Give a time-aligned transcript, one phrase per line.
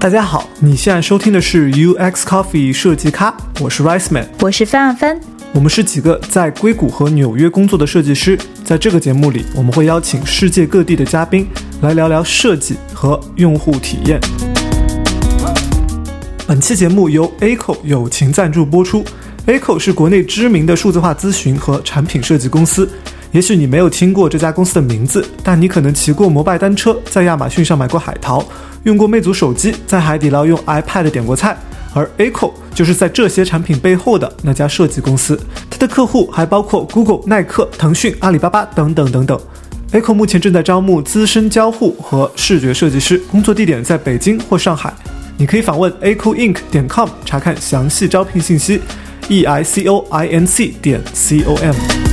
[0.00, 5.20] 大家好，你现在收听的是 UX Coffee 设计咖，我是 Rice Man，我是范范。
[5.52, 11.46] 我们是几个在硅谷和纽约工作的设计师，在这个节目里，我们会邀请世界各地的嘉宾
[11.82, 14.18] 来聊聊设计和用户体验。
[16.46, 19.04] 本期节目由 Aco 友情赞助播出。
[19.46, 22.88] Aco 是国内知名的数字化咨询和产品设计公司。
[23.32, 28.44] 也许你没有听过这家公司的名字，但你可能骑过摩拜单车，在亚马逊上买过海淘，
[28.82, 31.56] 用过魅族手机，在海底捞用 iPad 点过菜。
[31.92, 39.40] 而 Aco 就是在这些产品背后的那家设计公司，它的客户还包括 Google、耐克、腾讯、阿里巴巴等等等等。
[39.92, 44.92] Aco 目前正在招募资深交互和视觉设计师，工作地点在北京或上海。
[45.36, 48.80] 你可以访问 acoinc 点 com 查看详细招聘信息
[49.28, 52.09] ，e i c o i n c 点 c o m。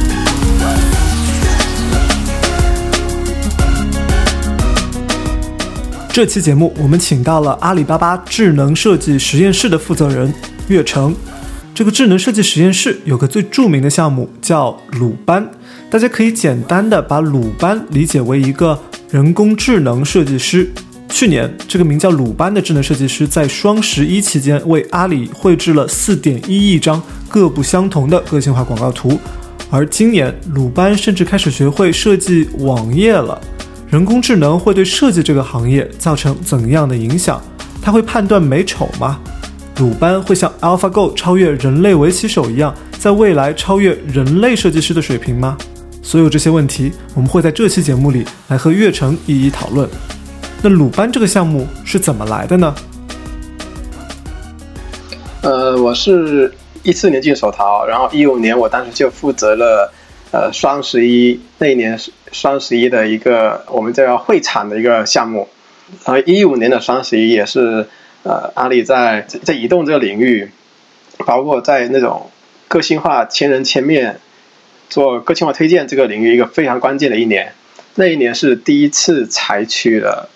[6.12, 10.34] 这期节目，我们请到了阿里巴巴智能设计实验室的负责人
[10.68, 11.16] 岳成。
[11.76, 15.48] 这个智能设计实验室有个最著名的项目叫鲁班，
[15.92, 18.80] 大家可以简单的把鲁班理解为一个
[19.12, 20.68] 人工智能设计师。
[21.10, 29.20] 去年，这个名叫鲁班的智能设计师在双十一期间为阿里绘制了四点一亿张各不相同的个性化广告图，
[29.70, 33.40] 而今年鲁班甚至开始学会设计网页了。
[33.90, 37.42] 人工智能会对设计这个行业造成怎样的影响？
[37.82, 39.18] 它会判断美丑吗？
[39.78, 45.58] 鲁班会像 AlphaGo 超越人类围棋手一样，在未来超越人类设计师的水平吗？
[46.02, 49.88] 所有这些问题，我们会在这期节目里来和岳成一一讨论。
[50.62, 52.76] 那鲁班这个项目是怎么来的呢？
[55.44, 59.94] 呃，我是一四年进手淘，然后一五年我当时就负责了。
[60.30, 61.98] 呃，双十一那一年
[62.34, 65.48] 双十一的一个我们叫会场的一个项目，
[66.06, 67.88] 然后一五年的双十一也是
[68.24, 70.52] 呃阿里在在移动这个领域，
[71.26, 72.30] 包括在那种
[72.68, 74.20] 个性化千人千面
[74.90, 77.54] 做个性化推荐这个领域一个非常关键的一年，
[77.96, 80.30] 那一年是第一次采取了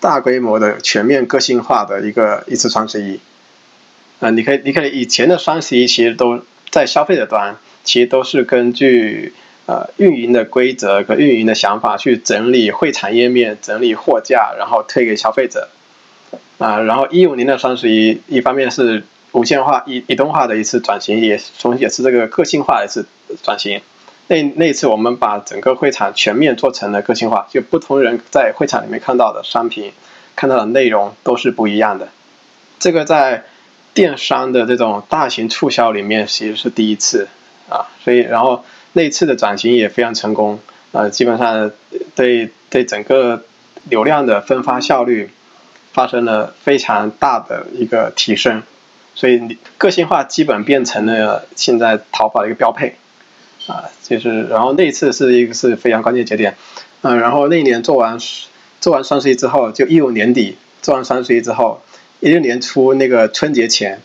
[0.00, 3.20] 大规模的全面个性化的一个一次双十一，
[4.18, 7.56] 啊，你可以你可以以前的双十一其实都在消费者端。
[7.86, 9.32] 其实都是根据
[9.64, 15.70] 呃运营的规则和运营的想法去整理会场页面、整理货架，然后推给消费者。
[16.58, 23.06] 啊，然后一五年的双十一，一方面是无线化、移移动化的一次转型，也同时也是这个个性化的一次
[23.42, 23.80] 转型。
[24.28, 29.92] 那那次我们把整个会场全面做成了个性化，就不同人在会场里面看到的商品、
[30.34, 32.08] 看到的内容都是不一样的。
[32.78, 33.44] 这个在
[33.92, 37.28] 电商的这种大型促销里面其实是第一次。
[37.68, 40.60] 啊，所以然后那次的转型也非常成功，
[40.92, 41.70] 呃，基本上
[42.14, 43.42] 对对整个
[43.90, 45.30] 流量的分发效率
[45.92, 48.62] 发生了非常大的一个提升，
[49.14, 52.94] 所以个性化基本变成了现在淘宝的一个标配，
[53.66, 56.56] 啊，就是然后那次是一个是非常关键节点，
[57.02, 58.16] 嗯，然后那一年做完
[58.80, 61.82] 做完双十一之后，就一五年底做完双十一之后，
[62.20, 64.00] 一六年初那个春节前，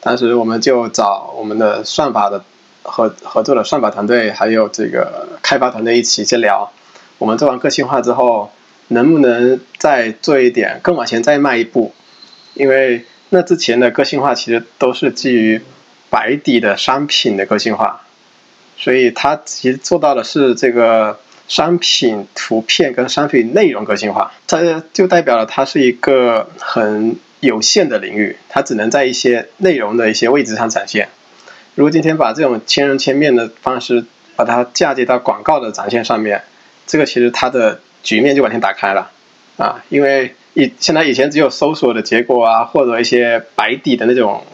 [0.00, 2.44] 当时我们就找我们的算法的。
[2.82, 6.72] 合合作的算法团队还有这个开发团队一起去聊，
[7.18, 8.50] 我们做完个性化之后，
[8.88, 11.94] 能不能再做一点更往前再迈一步？
[12.54, 15.60] 因为那之前的个性化其实都是基于
[16.10, 18.02] 白底的商品的个性化，
[18.76, 21.18] 所以它其实做到的是这个
[21.48, 31.08] 商品图片跟商品内容个性化，它就代表了它是一个很有限的领域，它只能在一些内容的一些位置上展现。
[31.74, 34.04] 如果今天把这种千人千面的方式
[34.36, 36.42] 把它嫁接到广告的展现上面，
[36.86, 39.10] 这个其实它的局面就完全打开了
[39.56, 39.82] 啊！
[39.88, 44.44] 因为以现在以前只有搜索的结果啊，或者一些白底的那种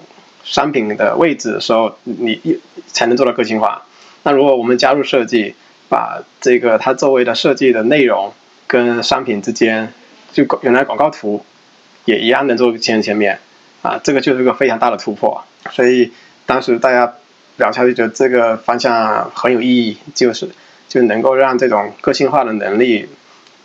[0.45, 3.83] 商品的位置的时候，你才能做到个性化。
[4.23, 5.57] 那如果我们加入设计，
[5.89, 8.33] 把这个它周围的设计的内容
[8.69, 9.93] 跟商品之间，
[10.33, 11.45] 就原来广告图
[12.05, 13.41] 也一样能做千人千面
[13.83, 15.43] 啊，这个就是一个非常大的突破，
[15.73, 16.13] 所以。
[16.49, 17.13] 当时大家
[17.59, 20.49] 聊下去，觉得这个方向很有意义，就是
[20.89, 23.07] 就能够让这种个性化的能力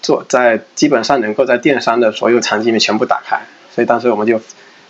[0.02, 3.40] 做在基本上能够在电商的所有场景里面全部打开。
[3.74, 4.42] 所以当时我们就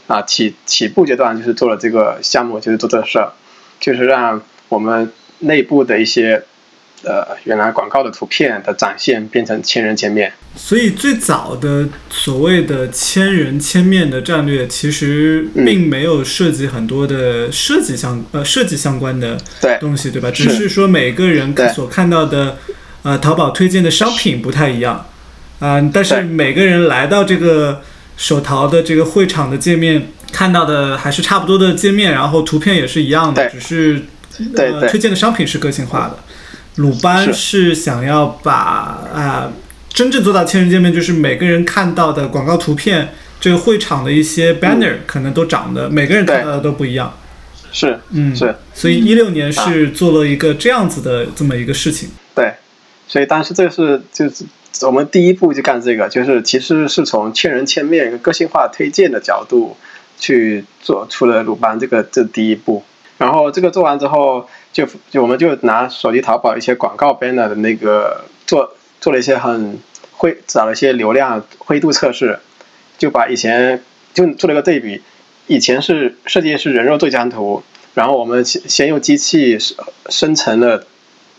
[0.08, 3.32] 啊起起步阶段就是做了这个项目，就是做这事儿，
[3.80, 6.44] 就是让我们内部的一些。
[7.04, 19.38] 呃，原来广告的图片的展现变成千人千面，所以最早的所谓的千人千面的战略，其实并没有涉及很多的设计相呃设计相关的
[19.80, 20.32] 东西，对吧？
[20.32, 22.58] 只是说每个人所看到的
[23.04, 25.06] 呃淘宝推荐的商品不太一样。
[25.60, 27.82] 啊，但是每个人来到这个
[28.18, 34.02] 手淘的这个会场的界面看到的还是差不多的界面，然后图片也是一样的，只是
[34.58, 36.20] 呃推荐的商品是个性化的。
[36.76, 39.52] 鲁班是是想要把啊、
[39.90, 47.14] 真正做到千人见面，就是每个人看到的广告图片，这个会场的一些 banner 可能都长得每个人看到的都不一样。
[47.72, 52.10] 是嗯，是，所以一六年是做了一个这样子的这么一个事情。
[52.36, 52.54] 对，
[53.08, 54.46] 所以当时这是就是
[54.86, 59.76] 我们第一步就干这个，就是其实是从千人千面、个性化推荐的角度
[60.20, 62.84] 去做出了鲁班这个这第一步。
[63.18, 69.80] 然后这个做完之后，就就我们就拿手机淘宝一些广告 banner 的那个做做了一些很
[70.12, 72.40] 灰，找了一些流量灰度测试，
[72.98, 73.84] 就把以前
[74.14, 75.02] 就做了一个对比，
[75.48, 79.78] 以前是设计是人肉对张图，然后我们先先用机器生
[80.10, 80.86] 生成了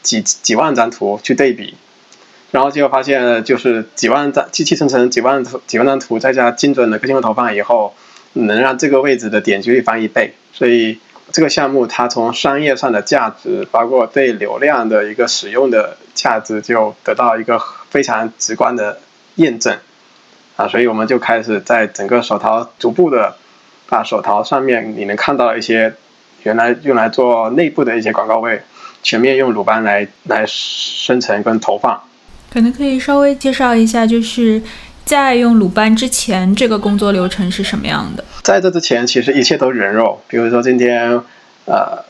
[0.02, 1.74] 几几万张图去对比，
[2.52, 7.94] 然后结果发现就是几万张机器生成几万图几万张图，再加精准的个性化投放以后，
[8.34, 10.34] 能让这个位置的点击率翻一倍。
[10.52, 10.98] 所以
[11.34, 17.60] 这个项目它从商业上的价值，包括对流量的一个使用的价值，就得到一个
[17.90, 19.00] 非常直观的
[19.34, 19.76] 验证。
[20.54, 23.34] 啊，所以我们就开始在整个手淘逐步的
[23.88, 25.92] 把手淘上面你能看到一些
[26.44, 28.62] 原来用来做内部的一些广告位，
[29.02, 32.00] 全面用鲁班来来生成跟投放。
[32.48, 34.62] 可能可以稍微介绍一下，就是
[35.04, 38.24] 在用鲁班之前，这个工作流程是什么样的？
[38.42, 40.20] 在这之前，其实一切都人肉。
[40.28, 41.20] 比如说今天，
[41.66, 42.04] 呃，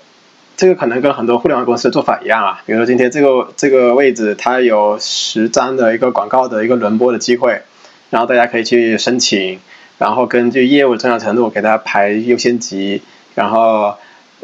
[0.56, 2.62] 这个可能跟很多互联网公司的做法一样啊。
[2.64, 7.62] 比如说今天这个这个位置，它有十张的一个广告的一个轮播的机会，
[8.10, 9.58] 然后大家可以去申请，
[9.98, 13.02] 然后根据业务重要程度给它排优先级，
[13.34, 13.96] 然后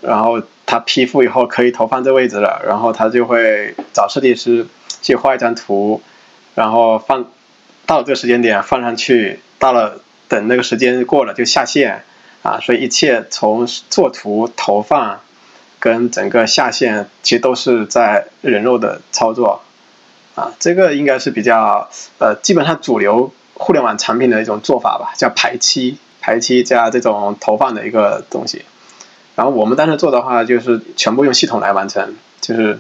[0.03, 4.67] 然后他批复以后可以投放这位置了，然后他就会找设计师
[5.03, 6.03] 去画一张图，
[6.57, 7.27] 然后放
[7.91, 12.05] 到这个时间点放上去，到了等那个时间过了就下线
[12.45, 15.19] 啊，所以一切从做图、投放
[15.81, 19.63] 跟整个下线，其实都是在人肉的操作
[20.37, 28.65] 啊，这个应该是比较呃，基本上主流互联网产品的一种做法吧，叫排期、排期加这种投放的一个东西。
[29.35, 32.79] 然后我们当时做的话，就是全部用系统来完成，就是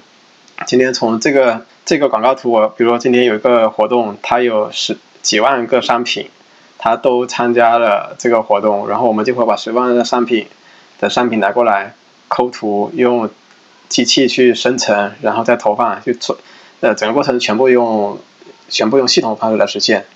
[0.66, 6.30] 今天从这个这个广告图，我比如说今天有一个活动，它有十几万个商品，
[6.78, 10.46] 它都参加了这个活动，然后我们就会把十万个商品
[11.00, 11.96] 的商品拿过来
[12.28, 13.28] 抠图，用
[13.88, 16.38] 机器去生成，然后再投放，就做
[16.78, 18.20] 呃整个过程全部用
[18.68, 20.06] 全部用系统方式来实现。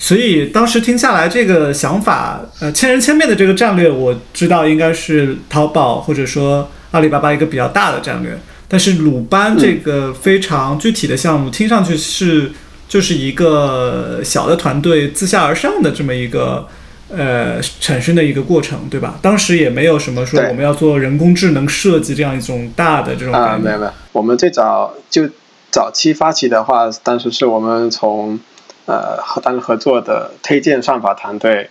[0.00, 8.36] 所以当时听下来，这个想法，呃，千人千面的这个战略，我知道应该是淘宝或者说阿里巴巴一个比较大的战略。
[8.68, 12.50] 但是鲁班这个非常具体的项目，听上去是
[12.88, 16.66] 就是一个小的团队自下而上的这么一个
[17.08, 19.18] 呃产生的一个过程，对吧？
[19.22, 23.56] 当时也没有什么说我们要做人工智能设计这样一种大的这种啊。
[23.56, 25.28] 没有没有，我们最早就
[25.70, 28.38] 早期发起的话，当时是我们从
[28.86, 31.70] 呃和当时合作的推荐算法团队，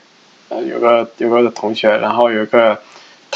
[0.49, 2.79] 呃有个有个同学，然后有一个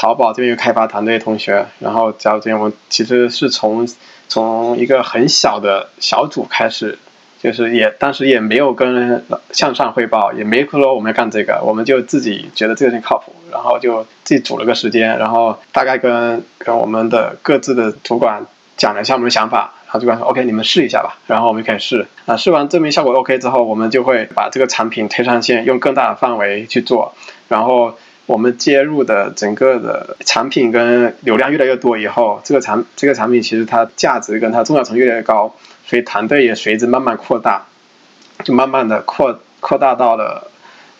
[0.00, 3.86] 淘宝这边有开发团队同学，然后加入这边，我其实是从
[4.28, 6.98] 从一个很小的小组开始。
[7.42, 18.44] 就是也当时也没有跟向上汇报，也没说我们要干这个，我们就自己觉得这个事情靠谱，然后就自己组了个时间，然后大概跟跟我们的各自的主管
[18.78, 27.14] 讲了一下我们的想法，然后主管说 OK，你们试一下吧，然后我们就开始试啊，试完证明效果 OK 之后，我们就会把这个产品推上线，用更大的范围去做，
[27.48, 35.54] 然后我们接入的整个的产品跟流量越来越多以后，这个产这个产品其实它价值跟它重要程度越来越高，
[35.86, 37.66] 所以团队也随之慢慢扩大，
[38.44, 40.50] 就慢慢的扩扩大到了。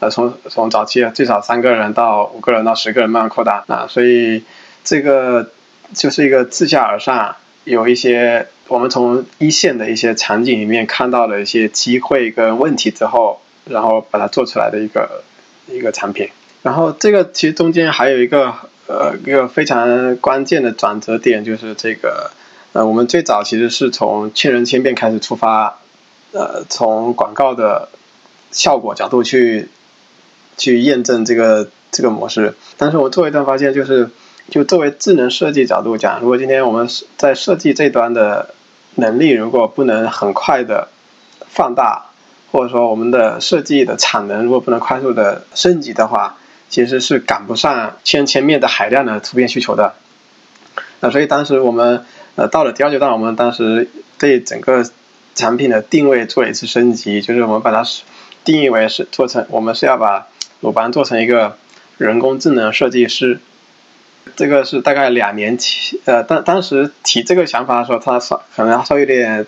[0.01, 4.43] 呃，从从早期最少三个人到五个人到十个人慢慢扩大啊，所以
[4.83, 5.51] 这个
[5.93, 15.23] 就是一个自下而上，有一些我们从一线的一些场景里面看到了一些机会跟问题之后，然后把它做出来的一个
[15.69, 16.31] 一个产品。
[16.63, 18.55] 然后这个其实中间还有一个
[18.87, 22.31] 呃一个非常关键的转折点，就是这个
[22.73, 25.79] 呃我们最早其实是从千人千面开始出发，
[26.33, 27.89] 呃从广告的
[28.51, 29.69] 效果角度去
[30.57, 32.55] 去验证这个这个模式。
[32.77, 34.11] 但是我做一段发现，就是
[34.51, 36.87] 就作为智能设计角度讲，如果今天我们
[37.17, 38.55] 在设计这端的
[38.97, 40.89] 能力如果不能很快的
[41.49, 42.11] 放大，
[42.53, 46.37] 或者说我们的设计的产能如果不能快速的升级的话，
[46.71, 49.93] 其实是赶不上千千面的海量的图片需求的。
[51.01, 54.83] 那所以当时我们呃到了第二阶段，我们当时对整个
[55.35, 57.85] 产品的定位做了一次升级，就是我们把它
[58.45, 60.29] 定义为是做成，我们是要把
[60.61, 61.59] 鲁班做成一个
[61.99, 63.41] 人工智能设计师。
[64.37, 69.47] 这个是大概两年前，呃，当当时提这个想法的时候，他稍可能稍微有点，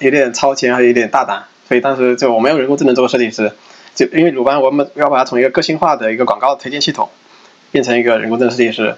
[0.00, 3.52] 有点超前，还有点大胆，所以当时就我没有人工智能做设计师，
[3.94, 7.10] 就因为鲁班我们要把它从一个个性化的一个广告推荐系统，
[7.70, 8.94] 变成一个人工智能设计师，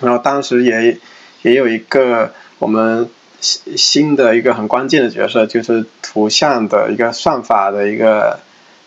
[0.00, 0.98] 然后当时也
[1.42, 3.08] 也有一个我们
[3.40, 8.40] 新新的一个很关键的角色，就是图像的一个算法的一个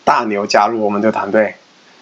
[0.04, 1.56] 大牛加入我们这个团队，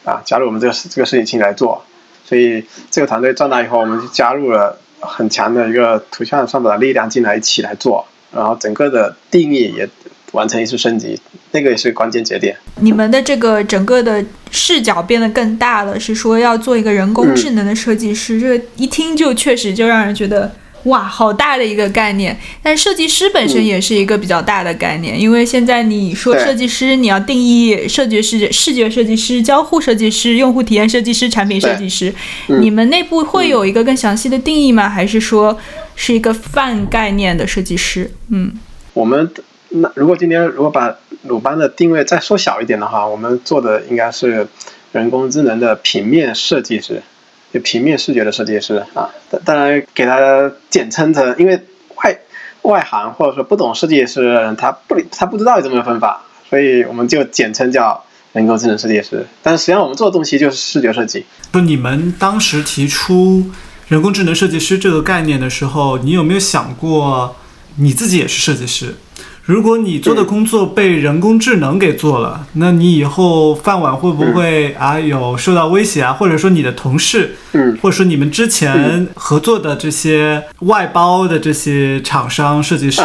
[0.05, 1.83] 啊，加入我们这个这个事情进来做。
[2.23, 9.87] 所以这个团队壮大以后，我们就加入了很强的一个图像算法的力量进来一起来做，然后整个的定义也
[10.35, 11.19] 完成一次升级，
[11.51, 12.55] 那个也是关键节点。
[12.81, 20.53] 你们的这个整个的视角变得更大了，是说要做一个人工智能的设计师，这个一听就确实就让人觉得。
[20.85, 22.37] 哇，好大的一个概念！
[22.61, 32.13] 但设计师本身也是一个比较大的概念，因为现在你说设计师，你要定义设计师、视觉设计师、交互设计师、用户体验设计师、产品设计师，
[32.61, 34.87] 你们内部会有一个更详细的定义吗？
[34.87, 35.57] 还是说
[35.95, 38.11] 是一个泛概念的设计师？
[38.29, 38.53] 嗯，
[38.93, 39.27] 我们
[39.69, 44.47] 那如果今天如果把鲁班的定位再缩小一点的话，我们做的应该是
[44.91, 47.01] 人工智能的平面设计师。
[47.53, 49.09] 就平面视觉的设计师啊，
[49.45, 51.57] 当然给它简称成，因为
[51.95, 52.19] 外
[52.63, 58.03] 外行或者说不懂设计师，他不他不知道有这么个分法，所以我们就简称叫
[58.33, 59.25] 人工智能设计师。
[59.41, 61.25] 但实际上我们做的东西就是视觉设计。
[61.49, 63.45] 不，你们当时提出
[63.87, 67.37] 人工智能设计师这个概念的时候，你有没有想过
[67.77, 68.95] 你自己也是设计师？
[69.45, 76.13] 如果你做的工作被人工智能给做了，那你以后饭碗会不会啊有受到威胁啊？
[76.13, 83.03] 或者说你的同事，嗯，或者说你们之前合作的这些外包的这些厂商设计师，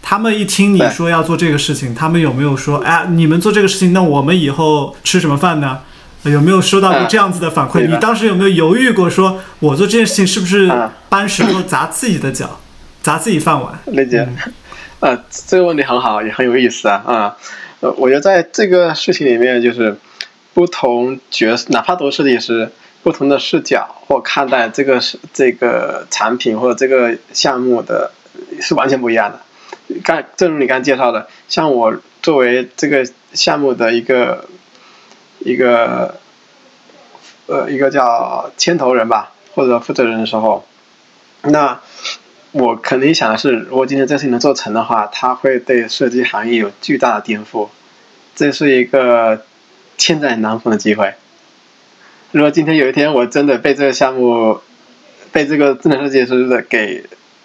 [0.00, 5.80] 他们一听你说要做这个事情，他们有没有说，哎，你们做这个事情，那我们以后吃什么饭呢？
[6.22, 7.88] 有没有收到过这样子的反馈？
[7.88, 10.70] 你当时有没有犹豫过，说我做这件事情是不是
[11.08, 12.60] 搬石头砸自己的脚，
[13.02, 13.76] 砸自己饭碗？
[13.86, 14.28] 理解。
[15.00, 17.36] 呃，这个问题很好，也很有意思啊啊！
[17.80, 19.96] 呃，我觉得在这个事情里面，就是
[20.52, 22.70] 不同角色，哪怕都是设计师，
[23.02, 28.12] 不同的视角或看待这个是这个产品或者这个项目的，
[28.60, 29.40] 是完全不一样的。
[30.04, 34.44] 刚正如你刚介绍的，像我作为这个项目的一个
[35.38, 36.16] 一个
[37.46, 40.66] 呃一个叫牵头人吧，或者负责人的时候，
[41.44, 41.80] 那。
[42.52, 47.68] 我肯定想的是，如果今天这事情能做成的话，它会对设计行业有巨大的颠覆，
[48.34, 49.44] 这是一个
[49.96, 51.14] 千载难逢的机会。
[52.32, 54.58] 如果今天有一天我真的被这个项目，
[55.30, 57.04] 被这个智能设计师的给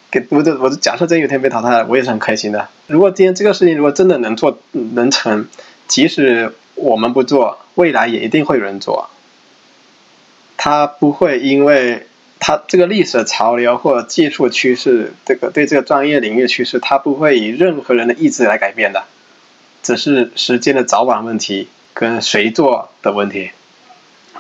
[0.10, 2.68] 给，我的我的假设真有一天被淘汰了，我也是很开心的。
[2.88, 5.48] 如果今天这个事情如果真的能做能成，
[5.88, 9.08] 即使我们不做，未来也一定会有人做。
[10.58, 12.08] 它不会因为。
[12.38, 19.06] 它这个历史潮流或者技术趋势，这个对这个专业领域趋势，它不会以任何人的意志来改变的，
[19.82, 23.52] 只是时间的早晚问题跟谁做的问题。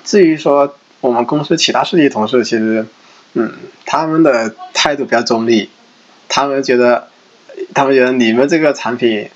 [0.03, 2.85] 至于说我们公司其他设计同事，其实，
[3.33, 3.53] 嗯，
[3.85, 5.69] 他们的态度比较中立，
[6.27, 7.07] 他们觉得，
[7.73, 9.29] 他们觉得你们这个产品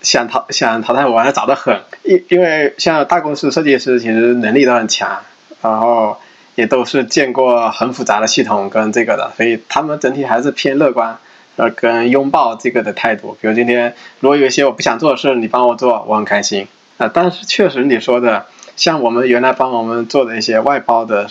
[0.00, 1.82] 想淘想淘汰我，还早得很。
[2.04, 5.20] 因因为像大公司设计师，其实能力都很强，
[5.60, 6.16] 然后。
[6.54, 11.18] 也都是见过很复杂的系统跟这个的，所以他们整体还是偏乐观，
[11.56, 13.36] 呃，跟拥抱这个的态度。
[13.40, 16.68] 比如今天如果有一些我不想做的事，你帮我做，我很开心
[16.98, 17.10] 啊。
[17.12, 18.46] 但是确实你说的，
[18.76, 21.28] 像我们原来帮我们做的一些外包的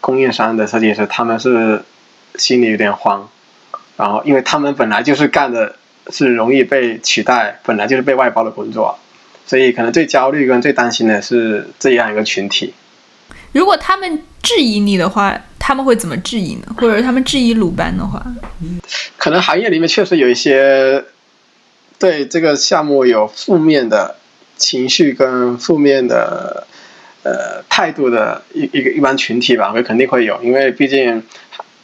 [0.00, 1.82] 供应商的设计师，他们是
[2.36, 3.28] 心里有点慌，
[3.96, 5.76] 然后因为他们本来就是干的
[6.10, 8.98] 是容易被取代，本来就是被外包的工作，
[9.46, 12.74] 所以可能最焦虑跟最担心的是这样一个群体。
[13.52, 16.74] 如果他们质疑你的话，他们会怎么质疑呢？
[16.76, 18.24] 或者他们质疑鲁班的话，
[19.16, 21.04] 可能行业里面确实有一些
[21.98, 24.16] 对这个项目有负面的
[24.56, 26.66] 情绪跟负面的
[27.22, 31.22] 呃态度的一一个一般群体吧，会肯定会有，因为毕竟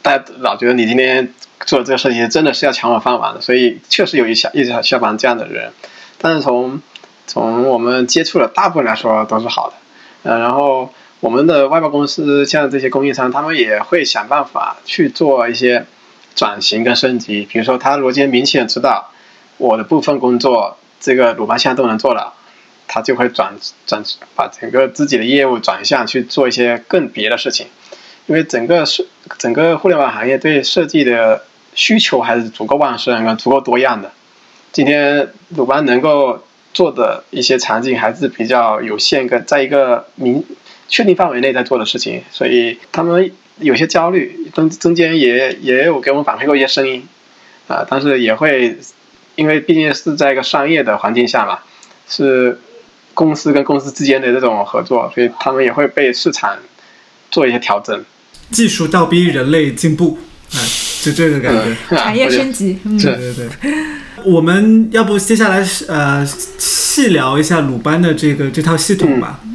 [0.01, 1.33] 大家老觉得你今天
[1.65, 5.71] 做这个事情真的是要抢我饭碗的，所以确实有一小一小小帮这样的人。
[6.19, 6.81] 但是从
[7.27, 9.75] 从我们接触的大部分来说都是好的，
[10.23, 10.91] 呃，然后。
[11.21, 15.85] 我们的外包公司像这些供应商，他们也会想办法去做一些
[16.35, 17.47] 转型跟升级。
[17.49, 19.11] 比如说，他如果今天明显知道
[19.57, 22.33] 我的部分工作这个鲁班现在都能做了，
[22.87, 23.55] 他就会转
[23.87, 24.03] 转
[24.35, 27.67] 把整个自己的业务转向去做一些更别的事情。
[28.27, 29.07] 因为整个是
[29.37, 31.43] 整个互联网行业对设计的
[31.73, 34.11] 需求还是足够旺盛跟足够多样的。
[34.71, 36.43] 今天鲁班能够
[36.73, 40.43] 做的一些场景还是比较有限，跟在一个明
[40.87, 47.07] 确定范围内在做的事情，所以他们有些焦虑，中中间也也有给我们反馈过一些声音，
[47.67, 48.77] 啊，但是也会
[49.35, 51.59] 因为毕竟是在一个商业的环境下嘛，
[52.07, 52.59] 是
[53.13, 56.57] 公司跟公司之间的这种合作，所以他们也会被市场
[57.31, 58.03] 做一些调整。
[58.51, 60.19] 技术倒逼人类进步，
[60.53, 60.59] 啊，
[61.01, 61.95] 就这个感觉。
[61.95, 63.49] 产业升级，嗯，对对对。
[64.23, 66.25] 我们要不接下来呃
[66.57, 69.39] 细聊一下鲁班的这个这套系统吧？
[69.43, 69.54] 嗯，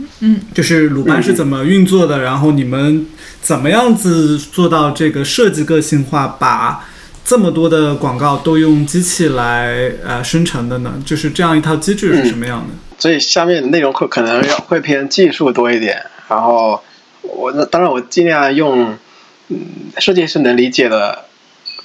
[0.55, 3.07] 就是鲁班是怎么运作的，然后你们
[3.41, 6.87] 怎么样子做到这个设计个性化，把
[7.25, 11.03] 这么多的广告都用机器来呃生成的呢？
[11.07, 12.75] 就是这样一套机制是什么样的？
[12.99, 16.83] 所以下面的内容会可能要会偏技术多一点，然后
[17.23, 18.95] 我那当然我尽量用
[19.49, 19.59] 嗯
[19.99, 21.25] 设计师能理解的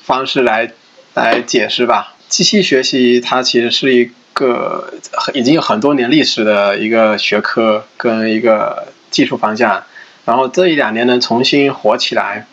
[0.03, 0.71] 方式来
[1.13, 2.15] 来解释吧。
[2.27, 4.93] 机器学习它其实是一个
[5.33, 9.83] 已经有很多年历史的一个学科跟一个技术方向，
[10.25, 12.45] 然后这一两年能重新火起来，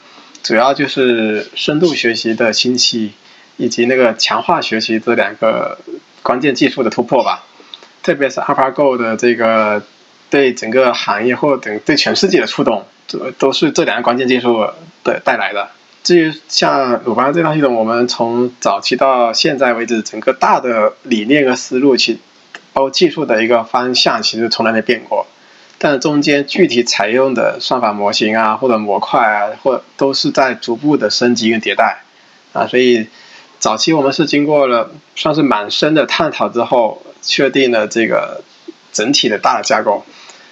[0.42, 3.12] 主要就是深度学习的兴起，
[3.56, 5.78] 以及那个强化学习这两个
[6.22, 7.44] 关键技术的突破吧。
[8.02, 9.82] 特别是 AlphaGo 的这个
[10.30, 14.66] 对整个行业或等对全世界的触动，这都是这两个关键技术
[15.04, 15.70] 的带来的。
[16.02, 22.18] 至于像鲁班这套系统，我们从早期到现在为止，整个大的理念和思路，其
[22.72, 25.26] 包括技术的一个方向，其实从来没变过。
[25.78, 32.02] 但中间具体采用的算法模型啊，或者模块啊，或都是在逐步的升级跟迭代
[32.52, 32.66] 啊。
[32.66, 33.08] 所以
[33.58, 38.42] 早期我们是经过了算是蛮深的探讨之后，确定了这个
[38.92, 40.04] 整体的大的架构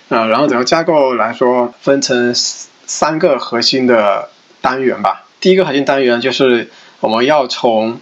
[0.09, 0.27] 啊。
[0.27, 4.31] 然后整个架构来说，分成三个核心的
[4.61, 5.25] 单元吧。
[5.41, 6.71] 第一个核心单元就是
[7.01, 8.01] 我们要从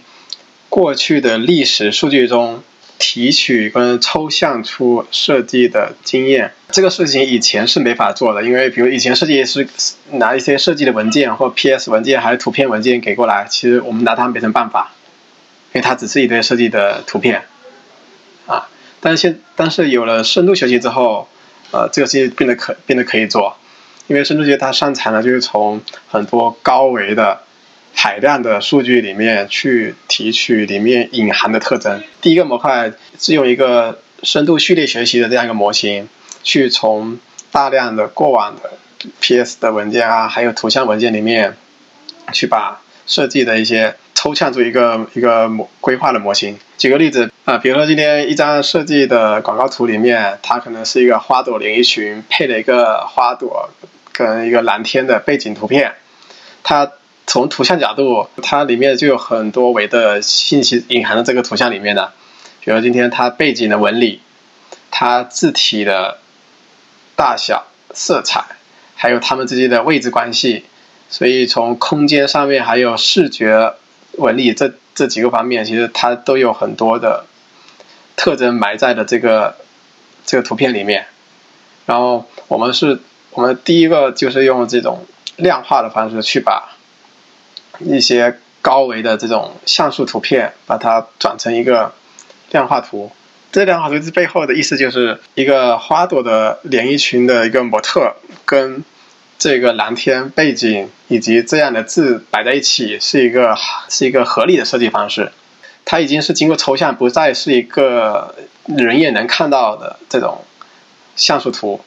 [0.67, 2.61] 过去的历史数据中
[2.97, 6.53] 提取跟抽象出设计的经验。
[6.69, 9.67] 这个事情以前是没法做的，因为比如以前设计是
[10.11, 14.91] 拿一些设计的文件或 PS 文件还是图片文件给过来，其实我们拿它没什么办法，
[15.73, 17.43] 因为它只是一堆设计的图片
[18.45, 18.67] 啊。
[18.99, 21.29] 但是现但是有了深度学习之后，
[21.71, 23.55] 呃，这个事情变得可变得可以做。
[24.09, 27.41] 因为深度学习它擅长的就是从很多高维的
[27.93, 32.01] 海量的数据里面去提取里面隐含的特征。
[32.19, 36.09] 第一个模块是用一个深度序列学习的这样一个模型，
[36.41, 37.19] 去从
[37.51, 38.71] 大量的过往的
[39.19, 41.55] PS 的文件啊，还有图像文件里面，
[42.33, 46.57] 去把设计的一些抽象出一个一个模规划的模型。
[46.79, 53.69] 举个例子啊，比如说今天一张设计的广告图里面，它可能是一个花朵连衣裙配了一个花朵。
[54.19, 55.95] 跟一个蓝天的背景图片，
[56.61, 56.91] 它
[57.25, 62.11] 从图像角度，它里面就有很多维的信息隐含在这个图像里面的。
[62.59, 64.19] 比如今天它背景的纹理，
[64.91, 66.17] 它字体的
[67.15, 68.43] 大小、色彩，
[68.93, 70.65] 还有它们之间的位置关系。
[71.09, 73.75] 所以从空间上面还有视觉
[74.17, 77.25] 纹理这这几个方面，其实它都有很多的
[78.17, 79.55] 特征埋在的这个
[80.25, 81.05] 这个图片里面。
[81.85, 82.99] 然后我们是。
[83.39, 85.05] 我们第一个就是用这种
[85.37, 86.75] 量化的方式去把
[87.79, 91.93] 一些高维的这种像素图片，把它转成一个
[92.51, 93.09] 量化图。
[93.49, 98.83] 这量化图背后的意思就是一个花朵的连衣裙的一个模特，跟
[99.37, 103.55] 这个蓝天背景以及这样的字摆在一起，是一个
[103.87, 105.31] 是一个合理的设计方式。
[105.85, 110.43] 它已经是经过抽象，不再是一个人眼能看到的这种
[111.15, 111.79] 像素图。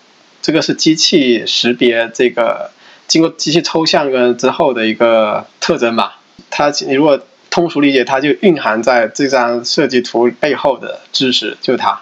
[0.43, 2.71] 这个是机器识别这个
[3.07, 6.19] 经过机器抽象跟之后的一个特征吧。
[6.51, 12.01] 它你如果通俗理解，它就蕴含在这张设计图背后的知识，就是它。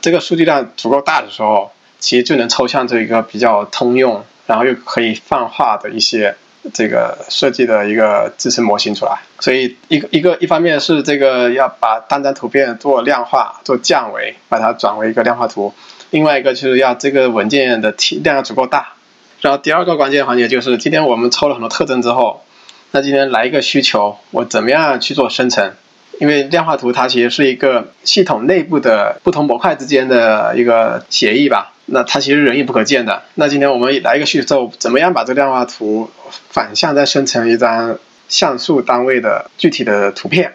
[0.00, 1.70] 这个数据量足够大的时候，
[2.00, 6.34] 其实就能抽象出一个比较通用，然后又可以泛化的一些
[6.72, 9.18] 这个设计的一个支持模型出来。
[9.38, 15.72] 所以一个一个一方面是这个要把单张图片做量化、做降维，把它转为一个量化图。
[16.14, 18.92] 另外一个就是要这个文件的体量要足够大，
[19.40, 22.44] 然后第二个关键环节就是今天我们抽了很多特征之后，
[22.92, 25.74] 那今天来一个需求，我怎么样去做生成？
[26.20, 33.24] 因为量化图它其实是一个系统内部的不同模块之间的一个协议吧，那它其实人眼不可见的。
[33.34, 36.08] 那今天我们来一个需求，怎么样把这个量化图
[36.48, 37.98] 反向再生成一张
[38.28, 40.54] 像素单位的具体的图片？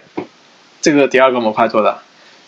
[0.79, 1.97] 这个第二个模块做的，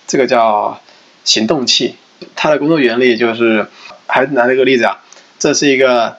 [0.07, 0.79] 这个叫
[1.25, 1.97] 行动器。
[2.35, 3.65] 它的工作原理就是，
[4.07, 4.99] 还拿这个例子啊，
[5.39, 6.17] 这是一个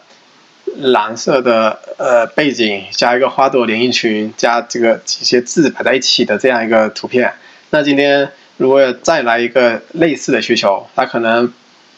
[0.77, 7.35] 蓝色的呃背景，加一个花朵连衣裙，加这个几些字摆在一起的这样一个图片。
[7.71, 11.53] 那今天如果再来一个类似的需求，它可能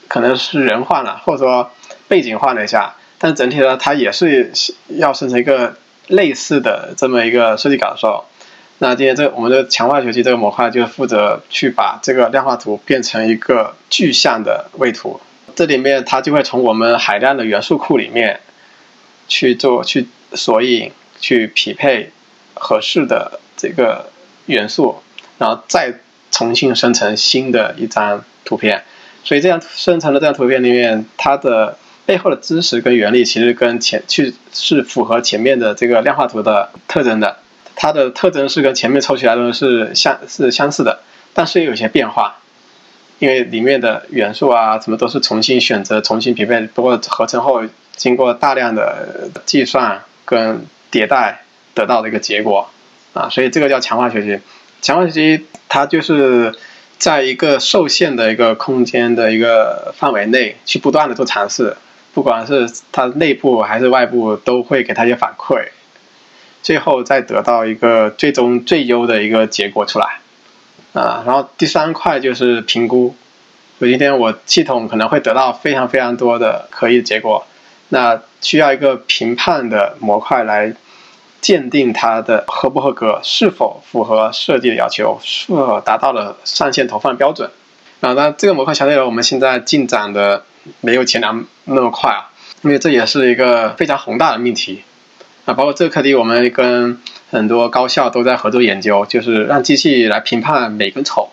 [0.08, 1.70] 可能是人换了，或者说
[2.08, 4.52] 背景换了一下，但整体呢，它也是
[4.88, 5.76] 要生成一个
[6.08, 8.24] 类似的这么一个设计感受。
[8.84, 15.18] 那今天这我们的强化学习这个模块就负责去把这个量化图变成一个具象的位图，
[15.56, 18.40] 这里面它就会从我们海量的元素库里面
[19.26, 22.10] 去做去索引、去匹配
[22.52, 24.10] 合适的这个
[24.44, 24.96] 元素，
[25.38, 25.94] 然后再
[26.30, 28.84] 重新生成新的一张图片。
[29.24, 37.38] 所以这样生成的这张图片里面，它的背后的知识跟原理其实跟前去是符合前面的这个量化图的特征的。
[37.76, 41.00] 它的特征是跟前面抽起来的是相是相似的，
[41.32, 42.38] 但是也有些变化，
[43.18, 47.62] 因为里面的元素啊什么都是重新选择、重新匹配，不过合成后
[47.96, 51.42] 经过大量的计算跟迭代
[51.74, 52.70] 得到的一个结果
[53.12, 54.40] 啊，所以这个叫强化学习。
[54.80, 56.54] 强化学习它就是
[56.98, 61.76] 在一个受限的一个空间的一个范围内去不断的做尝试，
[62.12, 65.68] 不管是它内部还是外部，都会给它一些反馈。
[66.64, 70.20] 最后再得到一个最终最优的一个结果出来，
[70.94, 73.14] 啊，然后第三块就是评估。
[73.80, 77.46] 有一天我系统可能会得到非常非常多的可以结果，
[77.90, 80.74] 那需要一个评判的模块来
[81.42, 87.50] 鉴定它的合不合格，是否符合设计的要求，是否达到了上线投放标准。
[88.00, 90.44] 啊，那这个模块相对来说我们现在进展的
[90.80, 92.30] 没有前两那么快啊，
[92.62, 94.82] 因为这也是一个非常宏大的命题。
[95.44, 96.98] 啊，包括这个课题，我们跟
[97.30, 101.28] 很多高校都在合作研究，就是让机器来评判美跟丑，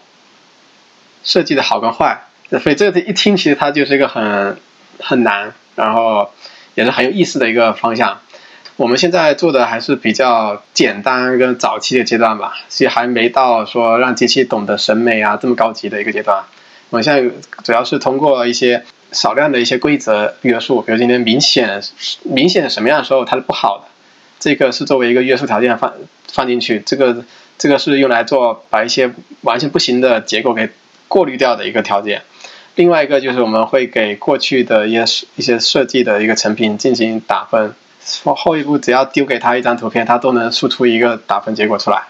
[1.23, 2.23] 设计的好跟坏。
[2.61, 4.57] 所以这个一听，其实它就是一个很
[4.99, 6.29] 很难，然后
[6.75, 8.19] 也是很有意思的一个方向。
[8.75, 16.43] 我们现在做的还是比较简单跟早期的阶段吧，其实还没到说让机器懂得审美啊这么高级的一个阶段。
[16.89, 17.31] 我们现在
[17.63, 21.81] 主要是通过一些少量的一些规则约束，比如今天明显
[22.23, 23.85] 明显什么样的时候它是不好的。
[24.41, 25.93] 这个是作为一个约束条件放
[26.33, 27.23] 放进去，这个
[27.59, 30.67] 这个是用来做把一些完全不行的结果给
[31.07, 32.23] 过滤掉的一个条件。
[32.73, 37.75] 另外一个就是我们会给过去的一些一些设计的一个成品进行打分，
[38.23, 42.03] 后一步只要丢给他一张图片，他都能输出一个打分结果出来。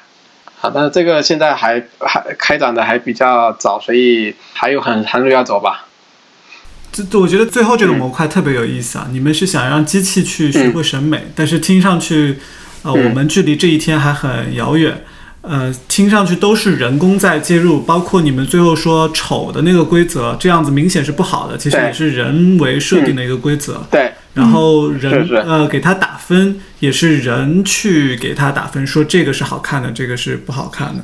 [0.62, 5.88] 啊，但是这个现在还还开展的还比较早，所以还有很长路要走吧。
[6.92, 9.08] 这我觉得最后这个模块特别有意思啊！
[9.12, 12.38] 你们是想让机器去学会审美，但是听上去，
[12.84, 15.04] 呃，我们距离这一天还很遥远。
[15.42, 23.84] 呃，听上去都是人工在介入，包括你们最后说丑的那个规则，这样子明显是不好的，其实也是人为设定的一个规则。
[23.90, 24.12] 对。
[24.34, 31.04] 然后人呃给他打分，也是人去给他打分，说这个是好看的，这个是不好看的。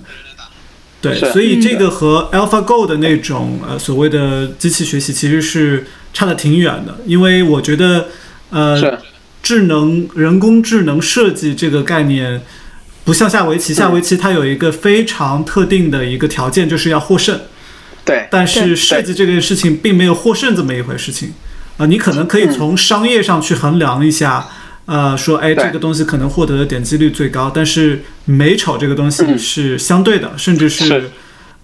[1.00, 8.08] 对，所以这个和 AlphaGo 的那种呃所谓的机器学习其实是差的挺远的，因为我觉得
[8.50, 9.00] 呃
[9.44, 12.42] 智能人工智能设计这个概念
[13.06, 17.40] 不像下围棋，下围棋它有一个非常特定的一个条件，就是要获胜。
[18.04, 21.34] 对，但是设计这件事情并没有获胜这么一回事情。
[21.78, 24.48] 啊，你可能可以从商业上去衡量一下。
[24.88, 31.12] 呃，说哎，这个东西可能获得的点击率最高，但是美丑这个东西是相对的，甚至是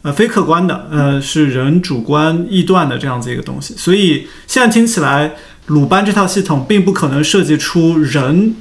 [0.01, 3.73] 呃非客观的，呃是人主观臆断的这样子一个东西。
[3.77, 5.35] 所以现在听起来，
[5.67, 8.55] 鲁班这套系统并不可能设计出人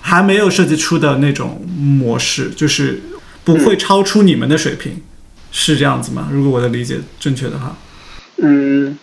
[0.00, 3.02] 还没有设计出的那种模式，就是
[3.42, 5.02] 不会超出你们的水平，
[5.50, 6.28] 是这样子吗？
[6.30, 7.76] 如果我的理解正确的话，
[8.36, 8.96] 嗯，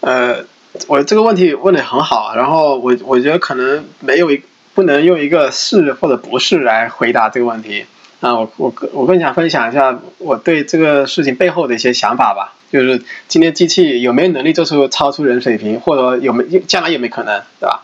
[0.00, 0.44] 呃。
[0.86, 4.42] 我这个问题问的很好，然后我我觉得可能没有一
[4.74, 7.86] 不能用一个是或者不是来回答这个问题
[8.20, 17.82] 啊，我我我更想分享一下我对这个事情背后的一些想法吧，就是今天机器有没有能力做出超出人水平，或者有没将来有没有可能，对吧？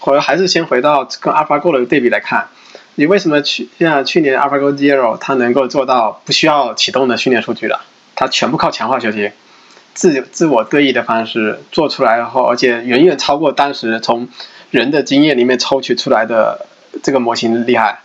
[0.00, 2.48] 或还是先回到跟 AlphaGo 的对比来看，
[2.94, 7.80] 你为什么去像去年 AlphaGo Zero 它能够做到不需要启动的训练数据了，
[8.14, 9.30] 它全部靠强化学习。
[9.96, 14.28] 自自我对弈的方式做出来然后，而且远远超过当时从
[14.70, 16.66] 人的经验里面抽取出来的
[17.02, 18.00] 这个模型厉害，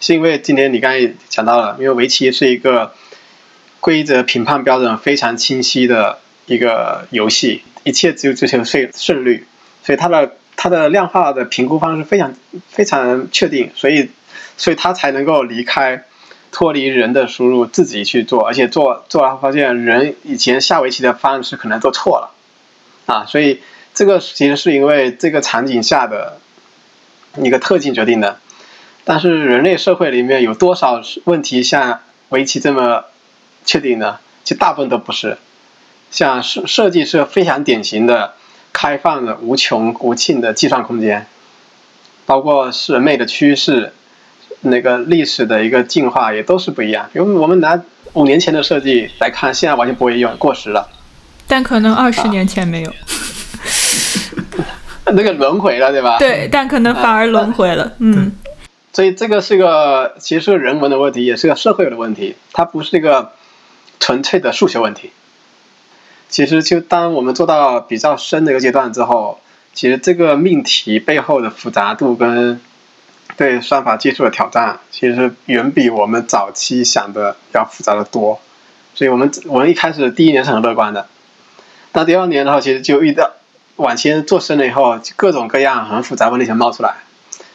[0.00, 2.92] 是因为今天你刚才讲到了，因为围棋是一个
[3.80, 9.44] 规则评判标准非常清晰的一个游戏，一切只有追求胜胜率，
[9.82, 12.32] 所以它的它的量化的评估方式非常
[12.68, 14.08] 非常确定，所以
[14.56, 16.04] 所以它才能够离开。
[16.52, 22.30] 脱离人的输入，自己去做，而且做做完发现，人以前下围棋的方式可能做错了，
[23.06, 23.60] 啊，所以
[23.94, 26.38] 这个其实是因为这个场景下的
[27.38, 28.38] 一个特性决定的。
[29.04, 33.06] 但是人类社会里面有多少问题像围棋这么
[33.64, 35.38] 确定的，其实大部分都不是。
[36.10, 38.34] 像设设计是非常典型的
[38.72, 41.26] 开放的、无穷无尽的计算空间，
[42.26, 43.94] 包括是人类的趋势，
[44.62, 47.08] 那个历史的一个进化也都是不一样。
[47.14, 47.80] 因为我们拿
[48.14, 50.88] 五年前的设计来看，现在完全不会用，过时了。
[51.46, 52.92] 但可能二十年前没有。
[55.14, 56.18] 那个轮回了，对吧？
[56.18, 57.92] 对，但可能反而轮回了。
[57.98, 58.32] 嗯。
[58.92, 62.36] 所以这个是个，其实是个人文的问题，也是个社会的问题。
[62.52, 63.32] 它不是一个
[64.00, 65.10] 纯粹的数学问题。
[66.28, 69.40] 其实，就当我们做到比较深的一个阶段之后，
[69.74, 72.60] 其实这个命题背后的复杂度跟
[73.36, 78.40] 对算法技术的挑战，其实远比我们早期想的要复杂的多。
[78.94, 81.06] 所以我们我们一开始第一年是很乐观的，
[81.92, 83.32] 到第二年的话，其实就遇到
[83.76, 86.96] 往前做深了以后，各种各样很复杂问题全冒出来。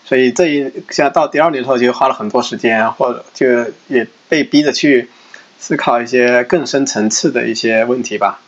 [0.03, 3.45] 所以这一像到第二年的时候，就花了很多时间，或者就
[3.87, 5.09] 也被逼着去
[5.59, 8.39] 思考一些更深层次的一些问题吧。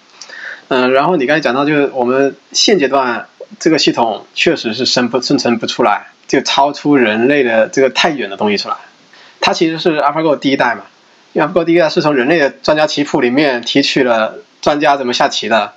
[0.69, 3.27] 嗯，然后你刚才讲到，就是我们现阶段
[3.59, 8.75] 这个系统确实是生不生成不出来，就超出人类的这个太远的东西出来。
[9.41, 10.83] 它其实是 AlphaGo 第一代嘛，
[11.33, 15.73] 因为 AlphaGo 第一代是从人类的专家棋谱里面提取了专家怎么下棋的，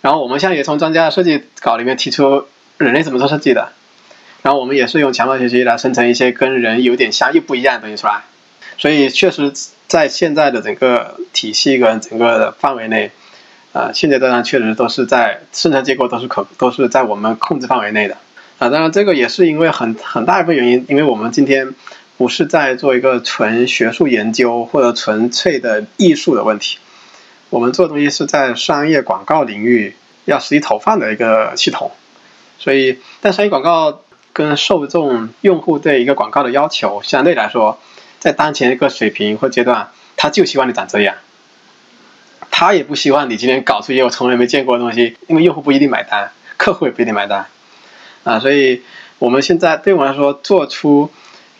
[0.00, 2.46] 然后我们现在也从专家的设计稿里面提出
[2.78, 3.72] 人类怎么做设计的。
[4.42, 8.22] 然后我们也是用强化学习来生成一些跟人有点像又不一样的东西出来，
[8.78, 9.52] 所以确实
[9.86, 13.10] 在现在的整个体系跟整个范围内，
[13.72, 18.16] 呃，现阶段上确实都是在生产结构都是可都是在我们控制范围内的，
[18.58, 21.74] 啊，当然这个也是因为很很大一部分原因，因为我们今天
[22.16, 26.78] 不是在做一个纯学术研究或者纯粹的艺术的问题，
[27.48, 31.90] 我们做的东西是在商业广告领域要实际投放的一个系统，
[32.58, 34.02] 所以但商业广告。
[34.32, 37.80] 跟受众用户对一个广告的要求相对来说，
[38.20, 41.16] 在当前一个水平或阶段，他就希望你长这样，
[42.60, 47.46] 他也不希望你今天搞出一些我从来没见过的东西，因为用户不一定买单，客户也不一定买单，
[48.22, 48.82] 啊，所以
[49.18, 51.10] 我们现在对我来说，做出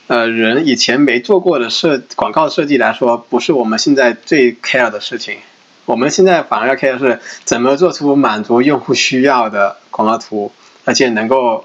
[0.09, 5.39] 呃人以前没做过的设广告设计来说，不是我们现在最 care 的事情，
[5.87, 10.53] 我们现在反而要 care 的是怎么做出满足用户需要的广告图，
[10.85, 11.65] 而且能够。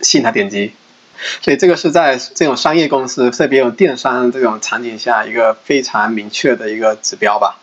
[0.00, 0.72] 吸引他点击，
[1.40, 7.60] 所以这个是在这种商业公司，特别有电商这种场景下一个非常明确的一个指标吧。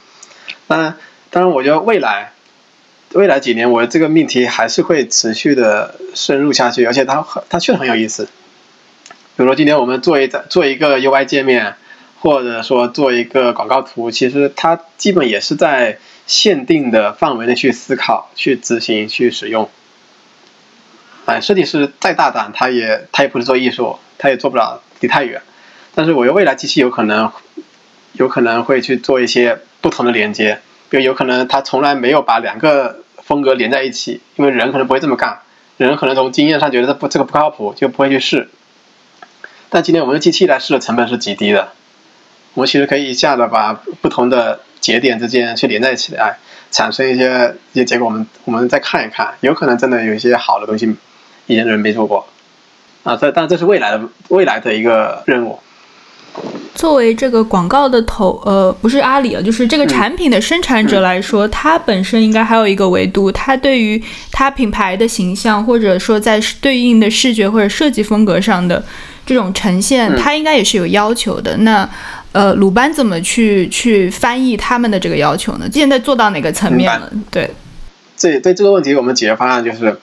[0.67, 0.97] 当然，
[1.29, 2.31] 当然，我觉得未来
[3.13, 8.25] 未来几年，我这个命题还是会持续的深入下去，而且它很它确实很有意思。
[9.35, 11.75] 比如说，今天我们做一做一个 UI 界面，
[12.19, 19.69] 或者说做一个广告图，其实它基本也是在限定的范围内去思考、去执行、去使用。
[21.25, 25.41] 哎，设计师再大胆，他也他也不是做艺术，他也做不了离太远。
[25.93, 27.31] 但是我觉得未来机器有可能，
[28.21, 35.39] 有可能会去做一些不同的连接，比如有可能他从来没有把两个风格连在一起，因为人可能不会这么干，
[35.77, 38.47] 人可能从经验上觉得这不这个不靠谱，就不会去试。
[39.69, 41.69] 但今天我们用机器来试的成本是极低的，
[42.53, 46.37] 我们其实可以一下子把不同的节点之间去连在一起来，
[46.69, 48.05] 产生一些一些结果。
[48.05, 50.95] 我们我们再看一看，有可能真的有一些好的东西。
[51.47, 52.27] 以前的人没做过，
[53.01, 55.59] 啊，这但这是未来的未来的一个任务。
[56.73, 68.83] 作为这个广告的头，呃，不是阿里啊，就是这个产品的生产者来说，它本身应该还有一个维度，它对于它品牌的形象，或者说在对应的视觉或者设计风格上的
[69.25, 71.55] 这种呈现，它应该也是有要求的。
[71.57, 71.87] 那
[72.31, 75.69] 呃，鲁班怎么去去翻译他们的这个要求呢？
[75.71, 77.11] 现在做到哪个层面了？
[77.29, 77.51] 对，
[78.15, 79.99] 这对这个问题，我们解决方案就是。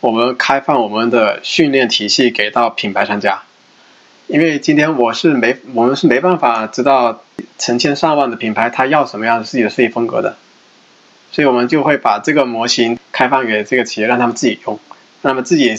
[0.00, 3.40] 我们开放我们的训练体系给到品牌商家，
[4.32, 7.22] 因为今天我是没，我们是没办法知道
[7.58, 10.38] 成千上万的品牌他要什么样的自己的设计风格的，
[11.30, 14.80] 所以我们就会把这个模型开放给这个企业，让他们自己用，
[15.20, 15.78] 让他们自己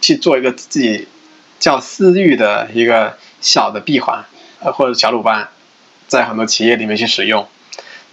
[0.00, 1.08] 去做一个自己
[1.58, 4.24] 叫私域的一个小的闭环，
[4.60, 5.48] 呃或者小鲁班，
[6.08, 7.46] 在很多企业里面去使用，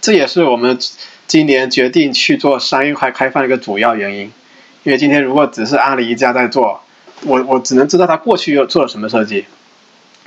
[0.02, 0.78] 这也是我们
[1.26, 4.30] 今年决定去做商业化开放一个主要原因。
[4.82, 6.82] 因为今天如果只是阿里一家在做，
[7.22, 9.46] 我我只能知道他过去又做了什么设计，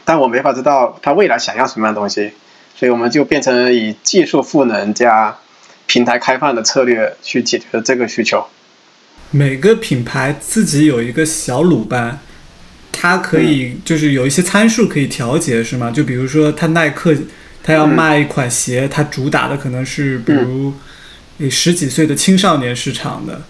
[0.04, 2.32] 但我没法知道他未来想要什么样的东西，
[2.76, 5.38] 所以我们就变成以技术赋能加
[5.86, 8.46] 平台开放的策略去解决这个需求。
[9.30, 12.20] 每个品牌自己有一个小鲁班，
[12.92, 15.92] 它可以就是有一些参数可以调节，是吗？
[15.92, 17.16] 就比如说，它耐克，
[17.64, 20.74] 它要卖一款鞋，它主打的可能是比如
[21.50, 23.42] 十几岁的青少年市场的。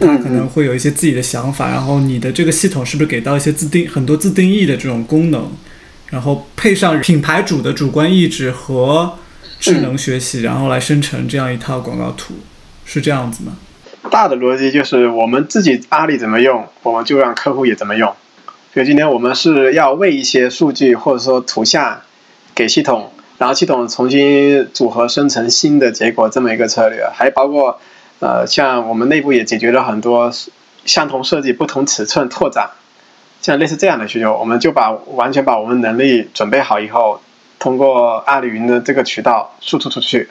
[0.00, 5.52] 他可能会有一些自己的想法，然后你的这个系统是不是给到一些自定很多自定义的这种功能，
[6.12, 9.16] 然后配上品牌主的主观意志和
[9.58, 12.34] 智能学习，然后来生成这样一套广告图，
[12.84, 13.56] 是这样子吗？
[14.10, 18.14] 大的逻辑就是我们自己阿里怎么用，我们就让客户也怎么用。
[18.74, 22.02] 所以今天我们是要喂一些数据或者说图像
[22.54, 27.80] 给系统，然后系统重新组合生成新的结果这么一个策略，还包括
[28.18, 30.30] 呃像我们内部也解决了很多
[30.84, 32.68] 相同设计不同尺寸拓展，
[33.42, 37.20] 像类似这样的需求，我们就把完全把我们能力准备好以后，
[37.58, 40.28] 通过阿里云的这个渠道输出出去，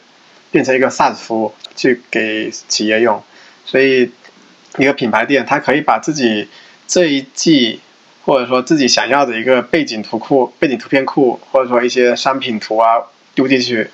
[0.50, 3.22] 变成一个 SaaS 服务去给企业用。
[3.66, 4.12] 所以，
[4.78, 6.48] 一个品牌店，它可以把自己
[6.88, 7.82] 这一季
[8.24, 12.96] 或者说自己想要的一个背景图库、背景图片库，或者说一些商品图啊
[13.36, 13.90] 丢进去，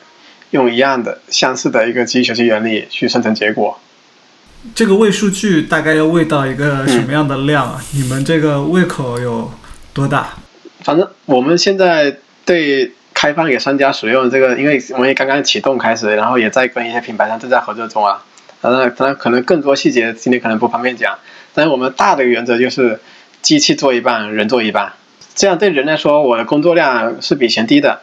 [0.51, 3.80] 用一样的相似的一个机器学习原理去生成结果。
[4.75, 7.81] 这个喂数据大概要喂到一个什么样的量啊？
[7.93, 9.51] 你们这个胃口有
[9.93, 10.29] 多大？
[10.81, 18.23] 反正我们现在对开放给商家使用这个，因为我们也刚刚启动开始，然后也在跟一些品牌商正在合作中啊。
[18.61, 21.17] 当然，当然可能更多细节今天可能不方便讲，
[21.53, 22.99] 但是我们大的原则就是
[23.41, 24.93] 机器做一半，人做一半，
[25.35, 28.01] 这样对人来说，我的工作量是比以前低的。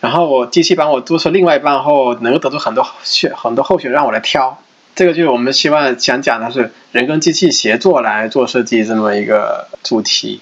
[0.00, 4.62] 然后我机器帮我做出另外一半后，能够得出很多选很多候选让我来挑。
[4.98, 10.40] 这个就是我们希望想讲的是人跟机器协作来做设计这么一个主题。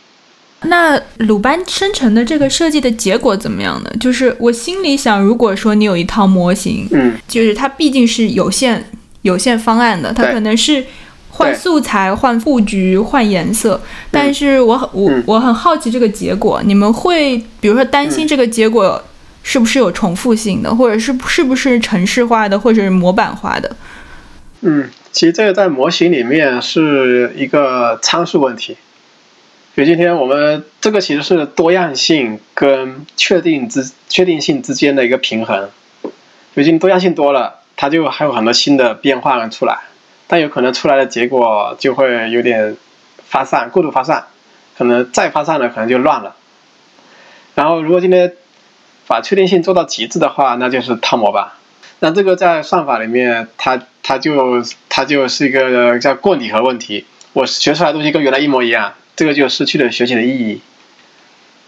[0.62, 3.90] 那鲁班生成的这个设计的结果怎么样呢？
[4.00, 8.82] 就是我心里想，如果说你有一套模型，嗯，就是它毕竟是有限。
[9.20, 10.82] 有限方案的，它可能是
[11.30, 19.02] 换素材、换布局、换颜色，但是我很我我很好奇这个结果，你们会比如说担心这个结果
[19.42, 23.76] 是不是有重复性的，或者是是不是程式化的，或者是模板化的？
[24.68, 28.76] 嗯，其实这个在模型里面是一个参数问题，
[29.76, 35.70] 所以今天我们这个其实是多样性跟确定之确定性之间的一个平衡，
[36.52, 37.61] 最近多样性多了。
[37.79, 39.81] 它就还有很多新的变化出来，
[40.26, 42.74] 但有可能出来的结果就会有点
[43.29, 44.24] 发散，过度发散，
[44.79, 46.35] 可能再发散了，可能就乱了。
[47.55, 48.33] 然后，如果今天
[49.07, 51.59] 把确定性做到极致的话，那就是套模吧。
[52.00, 57.04] 那这个在算法里面，它它就它就是一个叫过拟合问题。
[57.32, 60.61] 我学出来东西跟原来一模一样，这个就失去了学习的意义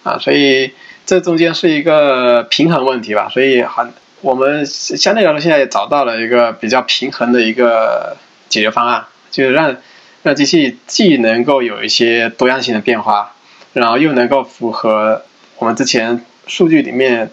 [0.02, 0.18] 啊。
[0.18, 0.72] 所以
[1.06, 3.28] 这中间是一个平衡问题吧。
[3.28, 3.92] 所以很。
[4.20, 8.16] 我们相对来说，现在也找到了一个比较平衡的一个
[8.48, 9.76] 解决方案，就是让
[10.24, 13.32] 让机器既能够有一些多样性的变化，
[13.74, 15.22] 然后又能够符合
[15.58, 17.30] 我们之前数据里面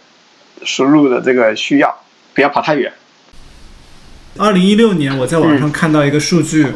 [0.64, 2.04] 输入的这个需要，
[2.36, 2.94] 不要跑太远。
[4.38, 6.68] 二零一六年，我在网上看到一个数据，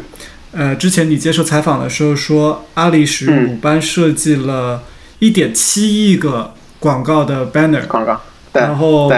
[0.50, 4.82] 呃，之前你接受采访的时候说，阿里使用鲁班设计了
[5.20, 8.20] 一点七亿个广告的 banner，广告，
[8.54, 9.12] 然后。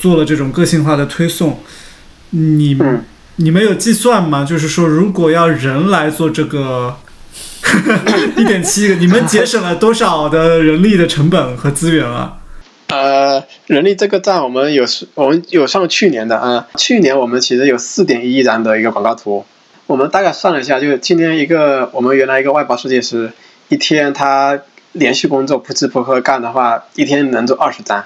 [0.00, 1.60] 做了这种个性化的推送，
[2.30, 2.76] 你
[3.36, 4.44] 你们有计算吗？
[4.44, 6.98] 就是说，如果要人来做这个
[8.36, 12.38] 一点七个，你们节省了多少的人力的成本和资源啊？
[12.92, 19.46] 呃，人力这个账我们有我们有上去年的啊，去年我们其实有四点一亿张的一个广告图，
[19.86, 23.32] 我们大概算了一下，就是今天一个我们原来一个外包设计师，
[23.70, 24.60] 一天他
[24.92, 28.04] 连续工作不吃不喝干的话，一天能做二十张。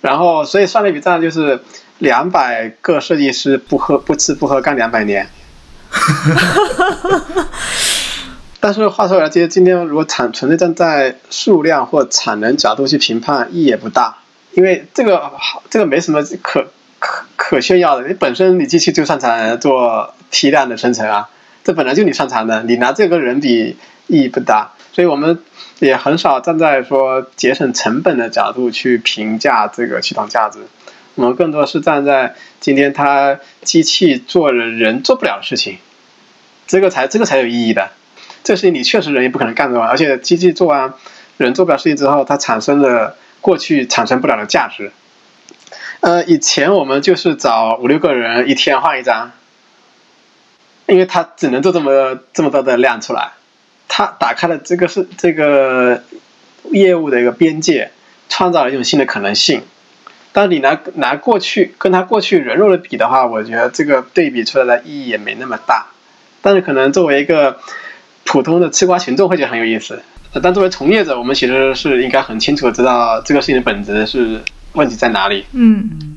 [0.00, 1.62] 然后，所以算了一笔账，就是
[1.98, 5.28] 两百个设计师不喝不吃不喝干两百年。
[8.60, 14.18] 但是话说回来，其实今天如果产纯粹站在数量或产能角度去评判，意义也不大，
[14.52, 15.32] 因为这个
[15.70, 16.66] 这个没什么可
[16.98, 18.06] 可可炫耀的。
[18.06, 21.28] 你本身你机器就擅长做批量的生成啊，
[21.64, 24.72] 这本来就你擅长的，你拿这个人比意义不大。
[24.92, 25.38] 所以我们。
[25.80, 30.58] 也很少站在说节省成本的角度去评价这个系统价值，
[31.14, 35.78] 我们更多是站在今天它机器做了人做不了的事情，
[36.66, 37.92] 这个才这个才有意义的。
[38.42, 40.94] 这事情你确实人也不可能干得完，而且机器做完
[41.36, 44.92] 人做不了事情之后，它产生了过去产生不了的价值。
[46.00, 49.32] 呃，以前我们就是找五六个人一天换一张，
[50.86, 53.32] 因为它只能做这么这么多的量出来。
[53.88, 56.02] 它打开了这个是这个
[56.70, 57.90] 业务的一个边界，
[58.28, 59.62] 创造了一种新的可能性。
[60.32, 65.88] 但你拿拿过去跟他过去人肉的比的话，我觉得这个对比出来的意义也没那么大。
[66.40, 67.58] 但是可能作为一个
[68.24, 70.00] 普通的吃瓜群众会觉得很有意思。
[70.42, 74.40] 但作为从业者，我们其实是应该很清楚知道这个事情的本质是
[74.72, 75.44] 问题在哪里。
[75.52, 76.16] 嗯，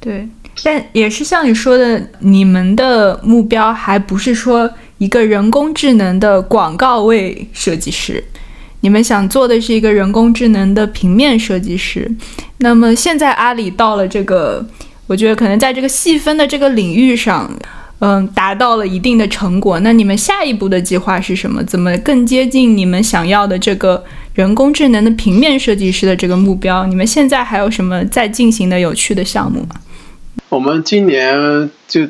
[0.00, 0.28] 对。
[0.62, 4.70] 但也是像你说的，你们的目标还不是说。
[4.98, 8.22] 一个人工智能的广告位设计师，
[8.82, 12.08] 你们想做的是一个人工智能的平面设计师。
[12.58, 14.64] 那么现在阿里到了这个，
[15.08, 17.52] 我觉得可能在这个细分的这个领域上，
[18.04, 19.78] 嗯，达到了一定的成果。
[19.78, 21.62] 那你们下一步的计划是什么？
[21.62, 26.84] 怎么更接近你们想要的这个人工智能的平面设计师的这个目标？
[26.86, 29.76] 你们现在还有什么在进行的有趣的项目吗？
[30.48, 32.08] 我们今年就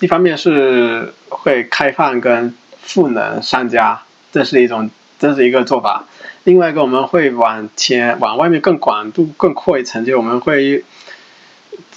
[0.00, 4.00] 一方面是会开放跟赋能商家，
[4.32, 4.88] 这是一种。
[5.18, 6.04] 这是一个做法，
[6.44, 10.84] 另外一个我们会往前往外面更广度更扩一层，就我们会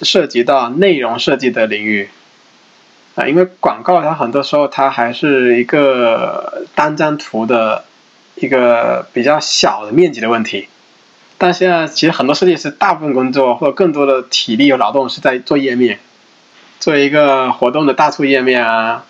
[0.02, 2.08] 涉及到内容设计的领域
[3.20, 7.84] 啊，因为广告它很多时候它还是一个单张图的
[8.36, 10.70] 一个比较小的面积的问题，
[11.38, 16.00] 但现在其实很多设计师大部分工作或者更多的体力和劳动是在做页面，
[16.80, 19.04] 做一个活动的大促页面啊，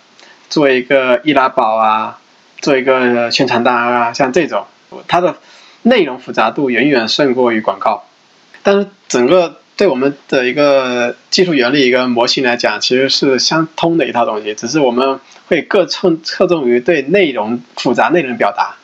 [0.48, 2.16] 做一个易拉宝啊。
[2.62, 4.66] 做一个宣传单啊，像这种，
[5.08, 5.36] 它的
[5.80, 8.04] 内容复杂度远远胜过于广告。
[8.62, 18.76] 但是整个对我们的一个技术原理一个模型来讲，其实是相通的一套东西，只是我们会各侧侧重于对内容复杂内容表达。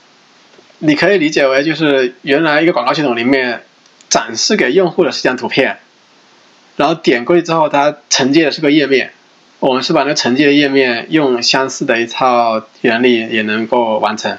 [0.78, 3.64] 你可以理解为就是原来一个广告系统里面
[4.09, 5.80] 展示给用户的是张图片，
[6.76, 9.12] 然后点过去之后，它承接的是个页面。
[9.59, 14.38] 我们是把那承接的页面用相似的一套原理也能够完成，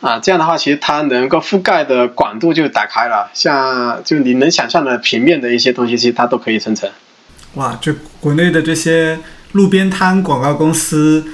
[0.00, 6.88] 啊，这样的话其实它能够覆盖的广度就打开了，像就你能想象的平面的一些东西，其实它都可以生成。
[7.54, 9.18] 哇，这国内的这些
[9.52, 11.24] 路边摊广告公司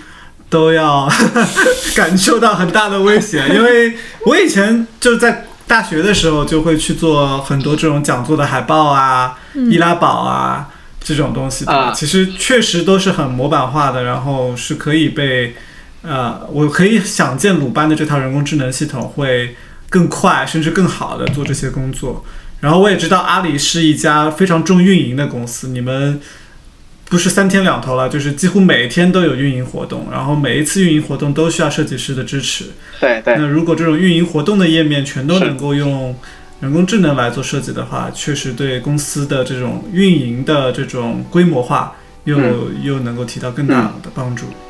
[0.48, 1.08] 都要
[1.96, 3.94] 感受到很大的威胁，因为
[4.24, 10.68] 我以前就在大学的时候就会去做很多这种讲座的海报啊、易拉宝啊。
[11.08, 15.54] 这种东西啊，其实确实都是很模板化的，然后是可以被，
[16.06, 19.56] 呃，我可以想见鲁班的这套人工智能系统会
[19.88, 22.24] 更快，甚至更好的做这些工作。
[22.60, 26.20] 然后我也知道阿里是一家非常重运营的公司，你们
[27.10, 32.66] 不是三天两头了，就是几乎每天都有运营活动，然后每一次运营活动都需要设计师的支持。
[33.00, 33.36] 对对。
[33.36, 36.16] 那如果这种运营活动的页面全都能够用。
[36.58, 41.92] 人工智能来做设计的话，确实对公司的这种运营的这种规模化，
[42.24, 42.38] 又
[42.82, 44.46] 又能够提到更大的帮助。
[44.46, 44.65] 嗯。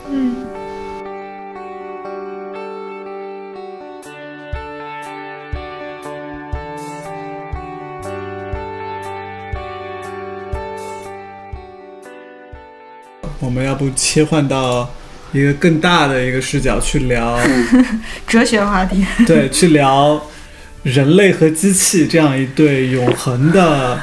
[13.57, 14.95] 们要不切换到
[15.33, 17.39] 一个更大的一个视角去聊
[18.29, 19.05] 哲学话题？
[19.27, 20.23] 对，去聊。
[20.83, 23.99] 人类和机器这样一对永恒的，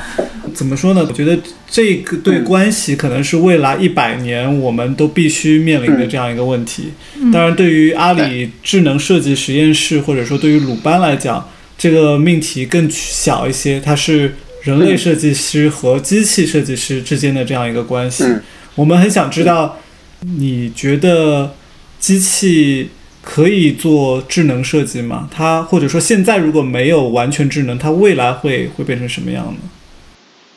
[0.54, 1.06] 怎么说呢？
[1.08, 6.92] 我觉得这个对关系可能是未来一百年我们都必须面临的这样一个问题。
[7.32, 13.80] 当然，对于阿里智能设计实验室或者说对于鲁班来讲，这个命题更小一些。
[13.80, 18.26] 它是人类设计师和机器设计师之间的这样一个关系。
[18.76, 19.78] 我们很想知道，
[20.22, 21.56] 你觉得
[22.00, 22.90] 机器？
[23.26, 25.30] 可以做智能设计吗？
[25.32, 29.60] 它或者说现在如果没有完全智能，它未来会会变成什么样呢？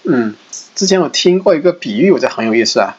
[0.02, 0.34] 嗯，
[0.74, 2.96] 之前我听过一个比喻，我觉得很有意思啊。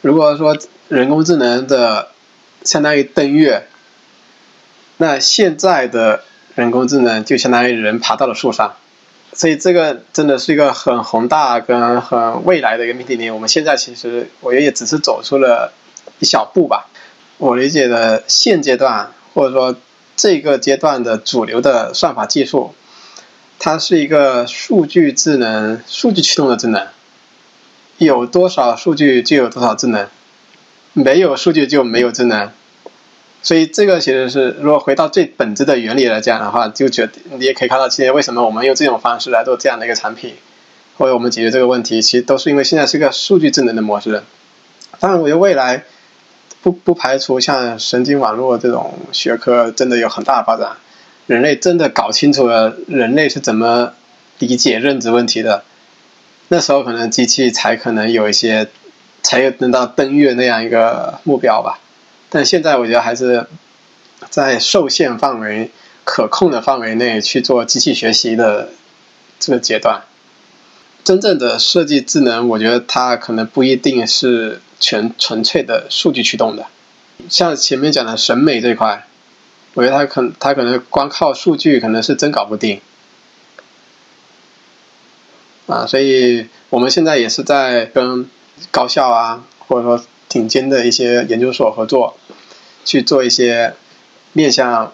[0.00, 2.08] 如果说人工智能的
[2.64, 3.68] 相当于登月，
[4.96, 6.24] 那现在的
[6.56, 8.74] 人工智能就相当于人爬到了树上，
[9.38, 15.72] 所以这个真的是一个很宏大跟很未来的一个命题，我们现在其实我觉也只是走出了
[16.18, 16.88] 一小步吧。
[17.36, 19.76] 我理解的现阶段，或者说
[20.16, 22.74] 这个阶段的主流的算法技术，
[23.60, 26.88] 它是一个数据智能、数据驱动的智能。
[27.98, 30.08] 有多少数据就有多少智能，
[30.94, 32.50] 没有数据就没有智能。
[33.42, 40.34] 所以这个其实是，如果回到最本质的原理来讲的话，就觉得你也可以看到，其实为什么我们用这种方式来做这样的一个产品，
[40.96, 44.22] 或者我们解决这个问题，其实都是因为现在是一个数据智能的模式。
[45.00, 45.84] 当然，我觉得未来。
[46.60, 50.76] 不不排除像神经网络这种学科真的有很大的发展，
[51.28, 53.92] 人类真的搞清楚了人类是怎么
[54.40, 55.62] 理解认知问题的，
[56.48, 58.66] 那时候可能机器才可能有一些，
[59.22, 61.78] 才有能到登月那样一个目标吧。
[62.30, 63.46] 但现在我觉得还是
[64.30, 65.70] 在受限范围、
[66.04, 68.70] 可控的范围内去做机器学习的
[69.38, 70.02] 这个阶段。
[71.04, 74.60] 真正的设计智能，我觉得它可能不一定是。
[74.80, 76.64] 全纯粹的数据驱动的，
[77.28, 79.08] 像前面讲的审美这块，
[79.74, 82.80] 我觉得它可它可能光靠数据可能是真搞不定，
[85.66, 88.30] 啊，所以我们现在也是在跟
[88.70, 92.16] 高校啊，或者说顶尖的一些研究所合作，
[92.84, 93.74] 去做一些
[94.32, 94.92] 面向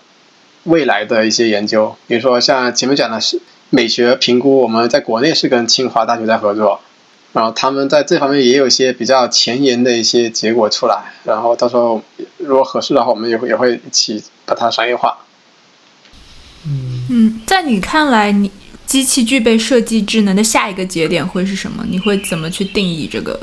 [0.65, 6.81] 未来的一些研究，比如说像前面讲的是美学评估，我们在国内是跟清华大学在合作，
[7.33, 12.03] 然后他们在这方面也有一些比较前沿的一些结果出来，然后到时候
[12.39, 15.19] 如果合适的话，我们也会也会一起把它商业化。
[17.11, 18.51] 嗯，在你看来，你
[18.87, 21.85] 机器具备设计智能的下一个节点会是什么？
[21.89, 23.39] 你会怎么去定义这个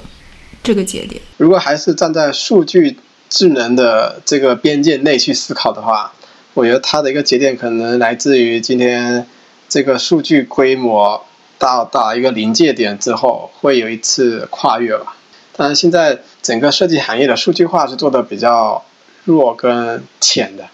[0.64, 1.22] 这个节点？
[1.38, 2.97] 如果还是站在数据
[3.30, 6.14] 智能的这个边界内去思考的话，
[6.53, 9.26] 我觉得它的一个节点可能来自于今天
[9.70, 11.26] 这个数据规模
[11.57, 15.16] 到到一个临界点之后，会有一次跨越吧。
[15.55, 18.84] 当然，现在整个设计行业的数据化是做的比较
[19.26, 20.66] 弱跟浅的。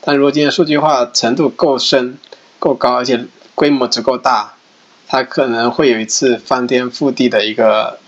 [0.00, 2.18] 但如果今天数据化程度够深、
[2.58, 3.24] 够高，而且
[3.54, 4.54] 规模足够大，
[5.06, 7.98] 它可能会有一次翻天覆地的一个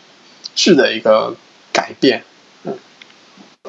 [0.59, 1.37] 质的一个
[1.73, 2.25] 改变。
[2.65, 2.75] 嗯，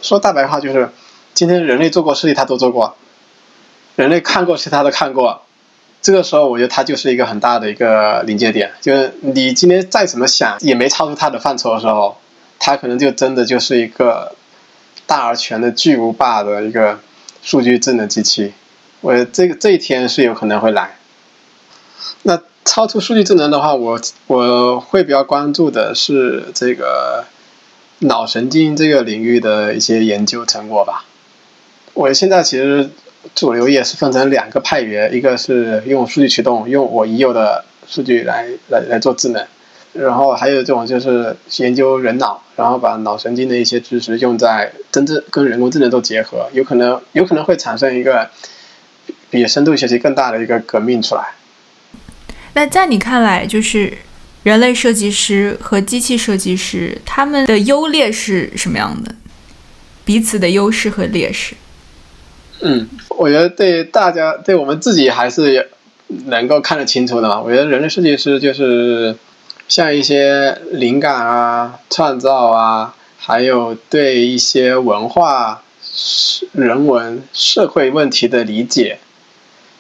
[0.02, 0.90] 说大白话就是，
[1.36, 2.96] 今天人类做过事情，他都做过；
[3.96, 5.44] 人类看过事，他都看过。
[6.02, 12.18] 这个时候，我觉得它就是一个很大的一个临界点，就是你今天再怎么想，也没超出它的范畴的时候，
[12.58, 14.36] 它可能就真的就是一个
[15.06, 17.00] 大而全的巨无霸的一个。
[17.42, 18.52] 数据智能机器，
[19.00, 20.98] 我这个这一天是有可能会来。
[22.24, 22.38] 那
[22.70, 27.26] 超出数据智能的话，我我会比较关注的是这个
[27.98, 31.04] 脑神经这个领域的一些研究成果吧。
[31.96, 32.92] 我现在其实
[33.34, 39.44] 主流也是分成两个派别，一个是用数据驱动，用我已有的数据来来来做智能。
[39.94, 48.30] 然后还有这种就是研究人脑，然后把脑神经的一些知识用在真正跟人工智能做结合，有可能有可能会产生一个
[49.32, 51.34] 比深度学习更大的一个革命出来。
[52.60, 53.98] 那在你看来，就是
[54.44, 59.16] 人类设计师和机器设计师他们的优劣是什么样的？
[60.04, 61.56] 彼此的优势和劣势？
[62.60, 65.70] 嗯，我觉得对大家对我们自己还是
[66.26, 67.40] 能够看得清楚的嘛。
[67.40, 69.16] 我觉得人类设计师就是。
[69.70, 75.62] 像一些灵感啊、创造啊，还有对一些文化、
[76.54, 78.98] 人文、社会问题的理解，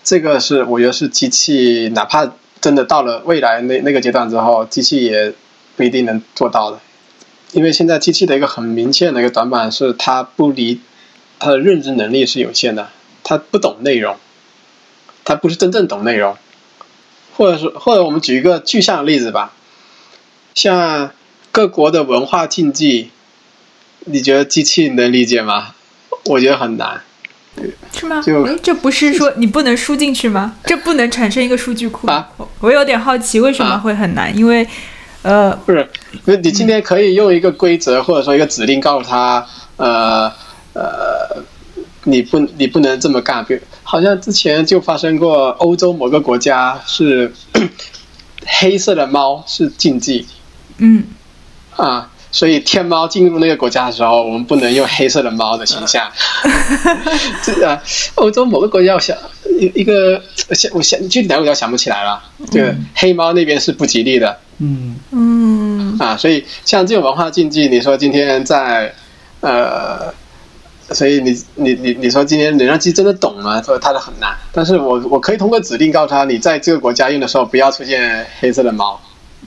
[0.04, 2.32] 这个是我觉得是机器，哪怕
[2.62, 5.34] 真的到了未来那那个阶段之后，机器也
[5.76, 6.80] 不一定能做到的。
[7.52, 10.82] 因为现在机器的一个很明显的一个短板是，它不理，
[11.40, 12.90] 它的认知能力是有限的，
[13.24, 14.18] 它不懂内容，
[15.26, 16.38] 它不是真正懂内容，
[17.36, 19.54] 或者是或者我们举一个具象的例子吧。
[20.54, 21.12] 像
[21.52, 23.12] 各国的文化禁忌，
[24.06, 25.74] 你觉得机器能理解吗？
[26.26, 27.02] 我觉得很难。
[27.94, 28.22] 是吗？
[28.22, 30.56] 就这不是说 你不能输进去吗？
[30.64, 32.30] 这不能产生一个数据库啊？
[32.60, 34.36] 我有点好奇，为什么会很难？
[34.38, 34.66] 因为，
[35.22, 35.88] 呃，不是，
[36.26, 39.46] 那你今天可以用一个规则或者说一个指令告诉他，
[39.78, 40.32] 呃
[40.74, 41.44] 呃，
[42.06, 43.44] 你不你不能这么干。
[43.44, 47.34] 比如，好像之前就发生过，欧洲某个国家是
[48.46, 50.26] 黑色的猫是禁忌。
[50.78, 51.04] 嗯，
[51.76, 56.10] 啊，所以天猫进入那个国家的时候，我们不能用黑色的猫的形象。
[57.44, 57.82] 这啊，
[58.16, 59.18] 欧洲某个国家，我想
[59.60, 60.22] 一一个
[60.52, 62.22] 想我想具体哪个国家想不起来了。
[62.52, 62.62] 就
[62.94, 64.38] 黑猫那边是不吉利的。
[64.60, 68.94] 嗯嗯啊，所以像这种文化禁忌，你说今天在
[69.40, 70.14] 呃，
[70.92, 73.60] 所以你你你你说今天能让机真的懂吗？
[73.62, 74.38] 说它的很难。
[74.52, 79.02] 但是我我可以通过指令告诉他，你在这个国家用的时候不要出现黑色的猫。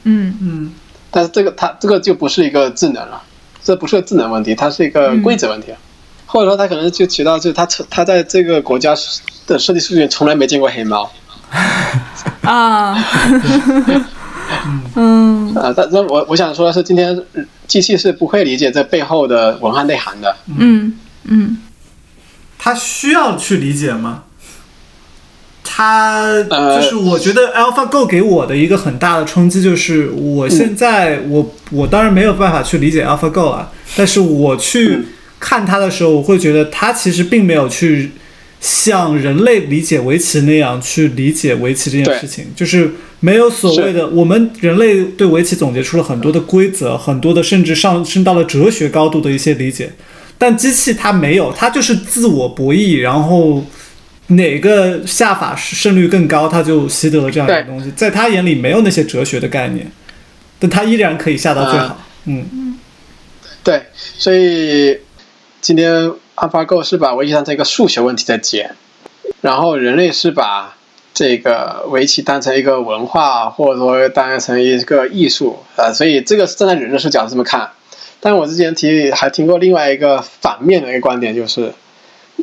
[0.04, 0.72] 嗯嗯。
[1.12, 3.22] 但是这个它这个就不是一个智能了，
[3.62, 5.72] 这不是个智能问题，它是一个规则问题，
[6.26, 8.94] 或者说它可能就起到就是它它在这个国家
[9.46, 11.08] 的设计数据从来没见过黑猫
[12.42, 12.96] 啊，
[14.96, 15.54] 嗯。
[15.54, 17.22] 啊，但那我我想说的是，今天
[17.66, 20.98] 机器是不会理解这背后的文化内涵的，嗯。
[21.24, 21.58] 嗯，
[22.58, 24.24] 它需要去理解吗？
[25.64, 26.42] 它
[26.76, 34.98] 就是我觉得 AlphaGo 给我的一个很大的冲击，就是我现在我我当然没有办法去理解 AlphaGo 啊，但是我去
[35.38, 38.10] 看它的时候，我会觉得它其实并没有去
[38.60, 42.90] 像人类理解围棋那样去理解围棋这件事情，就是
[43.20, 49.92] 没有所谓的我们人类对围棋总结出了很多的规则，很多的甚至上升到了哲学高度的一些理解，
[50.36, 53.64] 但机器它没有，它就是自我博弈，然后。
[54.36, 57.90] 哪个下法胜率更高，他就习得了这样一个东西。
[57.92, 59.90] 在他眼里没有那些哲学的概念，
[60.58, 61.98] 但他依然可以下到最好。
[62.26, 62.78] 嗯，
[63.64, 64.98] 对，所以
[65.60, 68.72] 今天 AlphaGo 是把围棋当成一个数学问题在解，
[69.40, 70.76] 然后人类是把
[71.14, 75.92] 这个围棋当成一个文化，或者说当成一个艺术啊。
[75.92, 77.70] 所以这个是站在人的视角这么看。
[78.20, 81.72] 但我之前提还听过另外一个反面的一个观点，就是。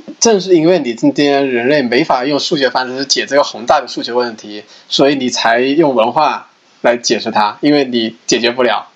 [0.19, 6.49] 正是因为你今天人类没法用数学方式解这个宏大的数学问题，所以你才用文化
[6.81, 8.87] 来解释它，因为你解决不了。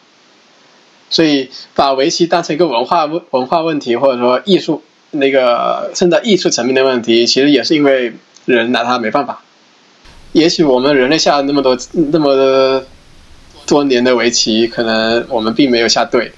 [1.10, 4.82] 所以把围棋当成一个文化问文化问题，或者说艺术
[5.12, 8.14] 那个甚至艺术层面的问题，其实也是因为
[8.46, 9.44] 人拿它没办法。
[10.32, 12.84] 也许我们人类下了那么多那么
[13.68, 16.32] 多年的围棋，可能我们并没有下对。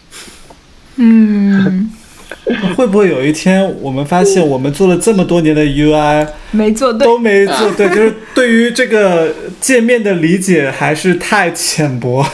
[0.98, 1.90] 嗯，
[2.76, 7.06] 会不会有一天我们发现我们做了这么多年的 UI 没做对。
[7.06, 12.26] 都，没做对， 就是对于这个界面的理解还是太浅薄，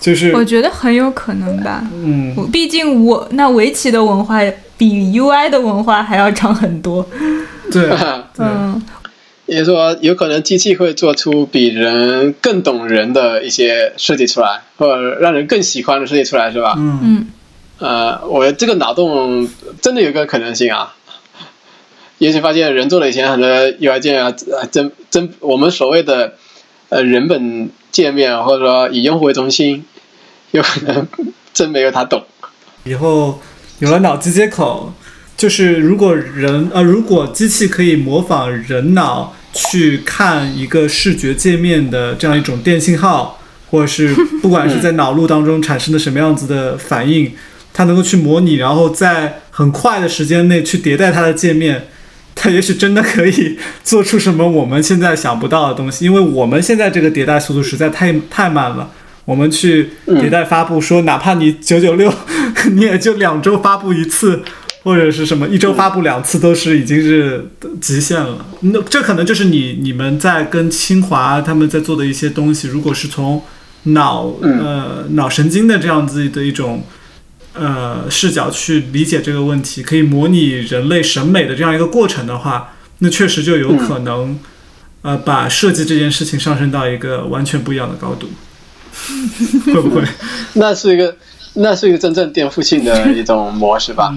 [0.00, 1.82] 就是我觉得很有可能吧。
[1.92, 4.40] 嗯，我毕竟我那围棋的文化
[4.78, 7.06] 比 UI 的文化还要长很多。
[7.72, 7.90] 对，
[8.38, 8.80] 嗯，
[9.46, 16.74] 也就是说，有可能机器会做出比人更懂人的一些设计出来，或者让人更喜欢的设计出来，是吧？
[16.76, 16.98] 嗯。
[17.02, 17.26] 嗯
[17.78, 19.48] 呃，我这个脑洞
[19.82, 20.94] 真的有个可能性啊。
[22.18, 24.34] 也许发现人做了以前很多 UI 界面啊，
[24.70, 26.32] 真真我们所谓的
[26.88, 29.84] 呃人本界面，或者说以用户为中心，
[30.52, 31.06] 有可能
[31.52, 32.24] 真没有他懂。
[32.84, 33.40] 以后
[33.80, 34.94] 有了脑机接口，
[35.36, 43.38] 就是如果人呃，如果机器可以模仿人脑去看一个视觉界面的这样一种电信号，
[43.70, 47.34] 或者是不管是在脑路当中产生的什么样子的反应，
[47.76, 51.88] 它能够去模拟，然后在很快的时间内去迭代它的界面。
[52.34, 58.90] 它也许真的可以做出什么我们现在想不到的东西，因为我们现在这个迭代速度实在太太慢了。
[59.26, 62.12] 我们去迭代发布，说哪怕你九九六，
[62.72, 64.42] 你也就两周发布一次，
[64.84, 67.50] 或者是什么一周发布两次，都是已经是
[67.80, 68.46] 极限了。
[68.60, 73.42] 那这可能就是你你们在跟清华他们在做的一些东西，如果是从
[73.84, 76.84] 脑呃脑神经的这样子的一种
[77.58, 84.38] 呃视角去理解这个问题，可以模拟人类审美的这样一个过程的话，那确实就有可能
[85.02, 88.28] 呃把设计这件事情上升到一个完全不一样的高度。
[89.66, 90.02] 会不会？
[90.54, 91.14] 那是一个，
[91.54, 94.14] 那是一个真正颠覆性的一种模式吧？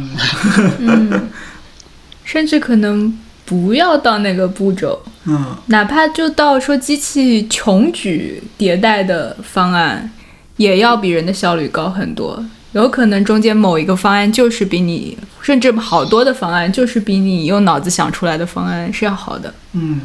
[0.79, 1.29] 嗯，
[2.23, 10.09] 甚至可能不要到那个步骤，嗯哪怕就到说机器穷举迭代的方案，
[10.55, 12.45] 也要比人的效率高很多。
[12.73, 20.01] 有可能中间某一个方案就是比你，甚至好多的方案就是比你用脑子想出来的方案是要好的，嗯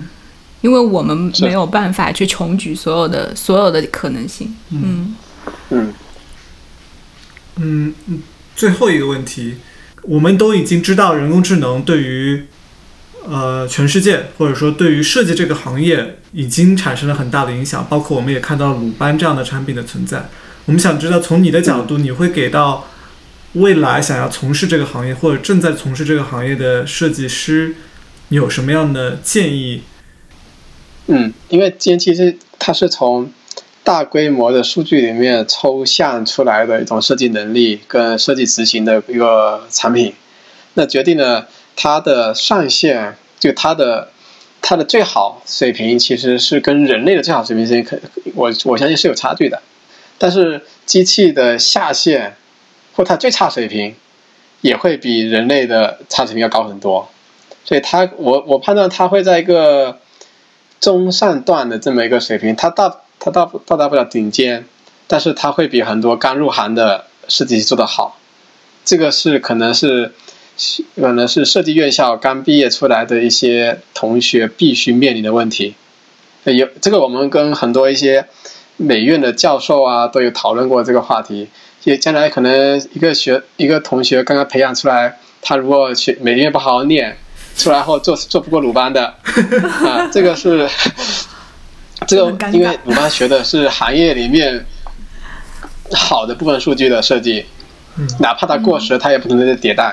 [0.63, 4.57] 因为我们没有办法去穷举所有的所有的可能性。
[4.71, 5.15] 嗯
[5.69, 5.95] 嗯
[7.57, 8.23] 嗯嗯。
[8.57, 9.57] 最后一个问题，
[10.01, 12.47] 我们都已经知道人工智能对于
[13.29, 20.31] 呃全世界或者说对于设计这个行业已经产生了很大的影响，包括我们也看到鲁班这样的产品的存在。
[20.67, 22.87] 我们想知道，从你的角度，你会给到
[23.55, 27.77] 未来想要从事这个行业或者正在从事这个行业的设计师，
[28.29, 29.83] 你有什么样的建议？
[31.07, 33.31] 嗯，因为今天其实它是从
[33.83, 40.15] 大规模的数据里面抽象出来的一种设计能力跟设计执行的一个产品，
[40.73, 41.47] 那决定了
[41.77, 44.09] 它的上限，就它的
[44.63, 48.01] 它的最好水平其实是跟人类的最好水平是可
[48.35, 49.61] 我我相信是有差距的，
[50.19, 52.37] 但是机器的下限
[52.95, 53.95] 或它最差水平
[54.61, 57.11] 也会比人类的差水平要高很多，
[57.65, 59.99] 所以它我我判断它会在一个。
[60.81, 64.67] 中上段的这么一个水平，它到它到到达不了顶尖，
[65.07, 68.19] 但是它会比很多刚入行的设计师做得好。
[68.85, 70.13] 这个是可能是
[70.95, 75.75] 可能是设计院校刚毕业出来的一些同学必须面临的问题。
[76.43, 78.27] 有这个我们跟很多一些
[78.77, 81.49] 美院的教授啊都有讨论过这个话题。
[81.85, 87.17] 也将来可能一个学一个同学刚刚培养出来，他如果学美院不好好念。
[87.57, 89.15] 出来后做做不过鲁班的
[89.87, 90.69] 啊，这个是
[92.05, 94.67] 这个，因为鲁班学的是行业里面
[95.93, 97.47] 好的部分数据的设计，
[98.19, 99.85] 哪怕他过时，他也不可能再迭代。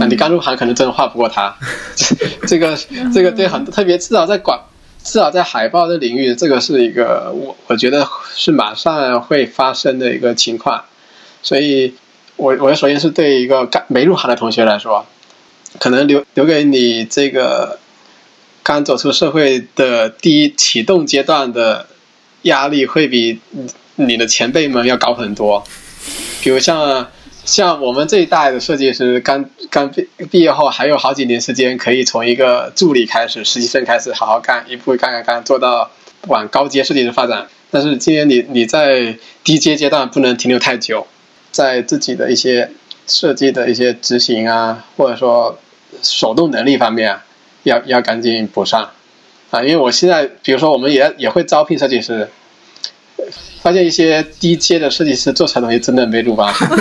[0.00, 1.54] 啊，你刚入行可能真的画不过他。
[2.48, 2.74] 这个
[3.12, 4.58] 这个对很特别，至少在广，
[5.04, 10.84] 至少在海报的领域，这个是一个我我觉得是马上会发生的一个情况。
[11.42, 11.94] 所以，
[12.36, 15.06] 我我首先是对一个刚没入行的同学来说。
[15.78, 17.78] 可能留留给你这个
[18.62, 21.86] 刚走出社会的第一启动阶段的
[22.42, 23.40] 压力，会比
[23.96, 25.64] 你的前辈们要高很多。
[26.42, 27.08] 比如像
[27.44, 35.90] 像我们这一代的设计师，刚刚毕毕业后还有好几年时间，可以从一个助理开始，实习生开始好好干，一步干干干做到
[36.28, 37.48] 往高阶设计师发展。
[37.70, 41.06] 但是今年你你在低阶阶段不能停留太久，
[41.50, 42.70] 在自己的一些
[43.06, 45.58] 设计的一些执行啊，或者说
[46.02, 47.24] 手动能力方面啊
[47.64, 48.90] 要要赶紧补上
[49.50, 52.28] 啊，因为我现在比如说我们也也会招聘设计师，
[53.62, 56.66] 发现一些低阶的设计师做出来的东西真的没鲁班好。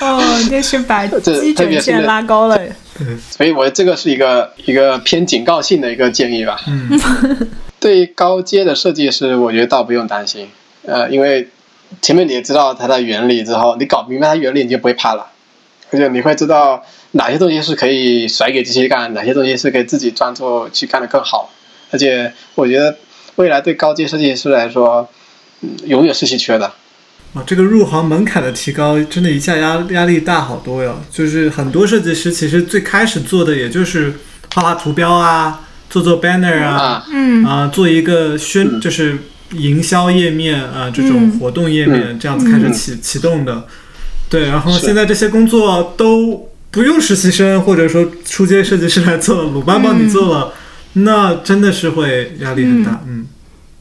[0.00, 2.58] 哦，这是把这基准线拉高了。
[3.30, 6.60] 所以我这个是一个一个偏警告性的一个建议吧。
[6.68, 7.00] 嗯，
[7.80, 10.48] 对于高阶的设计师，我觉得倒不用担心，
[10.86, 11.48] 呃，因为
[12.00, 15.26] 前面你也知道它的原理之后，你搞明白它原理，你就不会怕了，
[15.90, 21.50] 而且你会知道哪些东西是可以甩给机器干，哪些东西是可以自己专注去干的更好。
[21.90, 22.96] 而且我觉得
[23.40, 25.08] 未来对高阶设计师来说，
[25.62, 26.66] 嗯，永远是稀缺的。
[27.32, 31.00] 啊，这个入行门槛的提高，真的一下压压力大好多哟。
[31.10, 34.12] 就是很多设计师其实最开始做的也就是
[34.52, 37.44] 画画图标啊，做做 banner 啊，啊，嗯。
[37.46, 38.80] 啊，做一个宣嗯。
[38.80, 39.16] 就是
[39.52, 41.38] 营销页面啊，这种嗯。
[41.38, 43.64] 活动页面，这样子开始启启动的。
[44.28, 50.52] 对，然后现在这些工作都不用实习生或者说初阶设计师来做，鲁班帮你做了，
[50.94, 53.00] 那真的是会压力很大。
[53.06, 53.26] 嗯，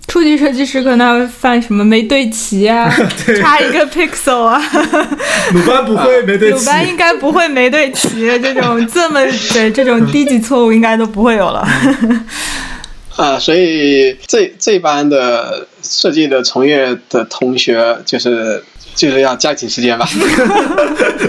[0.08, 2.90] 初级设计师可能犯什么没对齐啊，
[3.42, 4.62] 差一个 pixel 啊，
[5.54, 6.58] 鲁班不会没对齐。
[6.58, 9.20] 鲁班应该不会没对齐，这种这么
[9.54, 11.68] 对这种低级错误应该都不会有了。
[13.16, 18.64] 啊，所以这这班的设计的从业的同学，就是
[18.96, 20.08] 就是要加紧时间吧，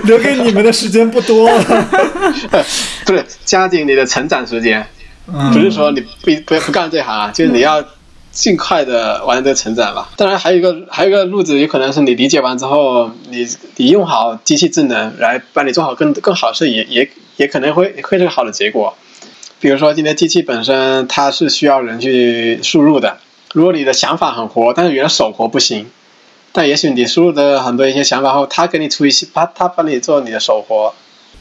[0.04, 1.88] 留给你们的时间不多了。
[3.04, 4.86] 不是加紧你的成长时间，
[5.32, 7.84] 嗯不是说你不不不干这行啊，就是你要
[8.32, 10.08] 尽快的完成这个成长吧。
[10.16, 18.94] 当然还有一个还有一个路子，有可能是你理解完之后，你你用好机器智能来帮你做好更更好的事，也也也可能会会是个好的结果。
[19.60, 23.18] 比如说今天机器本身它是需要人去输入的，
[23.52, 25.86] 如果你的想法很活，但是原来手活不行，
[26.52, 30.94] 但也许你输入的很多一些想法后，他给你出一些，他他帮你做你的手活，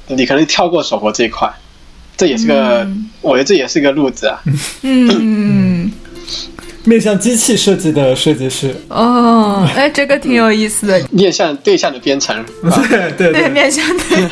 [0.08, 1.54] 你可能跳过手活这一块，
[2.20, 4.42] 这也是个，嗯我觉得这也是个路子啊。
[4.82, 5.90] 嗯，
[6.84, 12.46] 面向机器设计的设计师，哦，哎，这个挺有意思的，面向对象的编程，啊
[12.90, 14.30] 对对对面向对象。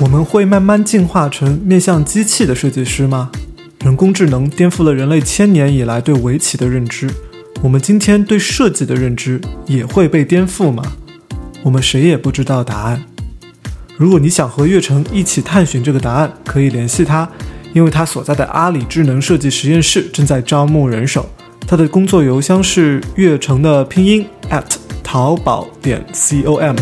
[0.00, 3.30] 我们会慢慢进化成面向机器的设计师吗？
[3.82, 7.08] 人工智能颠覆了人类千年以来对围棋的认知，
[7.62, 10.82] 我们今天对设计的认知也会被颠覆吗？
[11.62, 13.02] 我们谁也不知道答案。
[13.96, 17.28] 如果你想和月成一起探寻这个答案，可以联系他，
[17.74, 21.28] 因为他所在的阿里智能设计实验室正在招募人手。
[21.66, 24.64] 他的工作邮箱是月成的拼音 at
[25.04, 26.74] 淘宝点 com。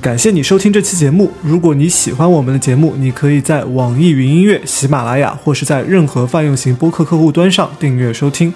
[0.00, 1.30] 感谢你收听这期节目。
[1.42, 8.54] 如果你喜欢我们的节目，你可以在网易云音乐、喜马拉雅或是在任何泛用型播客客户端上订阅收听。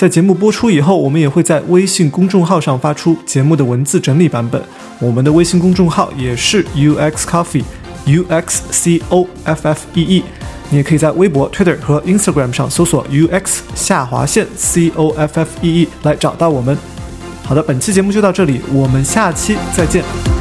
[0.00, 4.58] 在节目播出以后，我们也会在微信公众号上发出节目的文字整理版本。
[4.98, 10.24] 我们的微信公众号也是 UX Coffee，U X C O F F E E。
[10.70, 16.74] 你也可以在微博、Twitter 和 Instagram 上搜索 UX 下划线 C O F F E E 来找到我们。
[17.42, 20.39] 好的，本期节目就到这里，我们下期再见。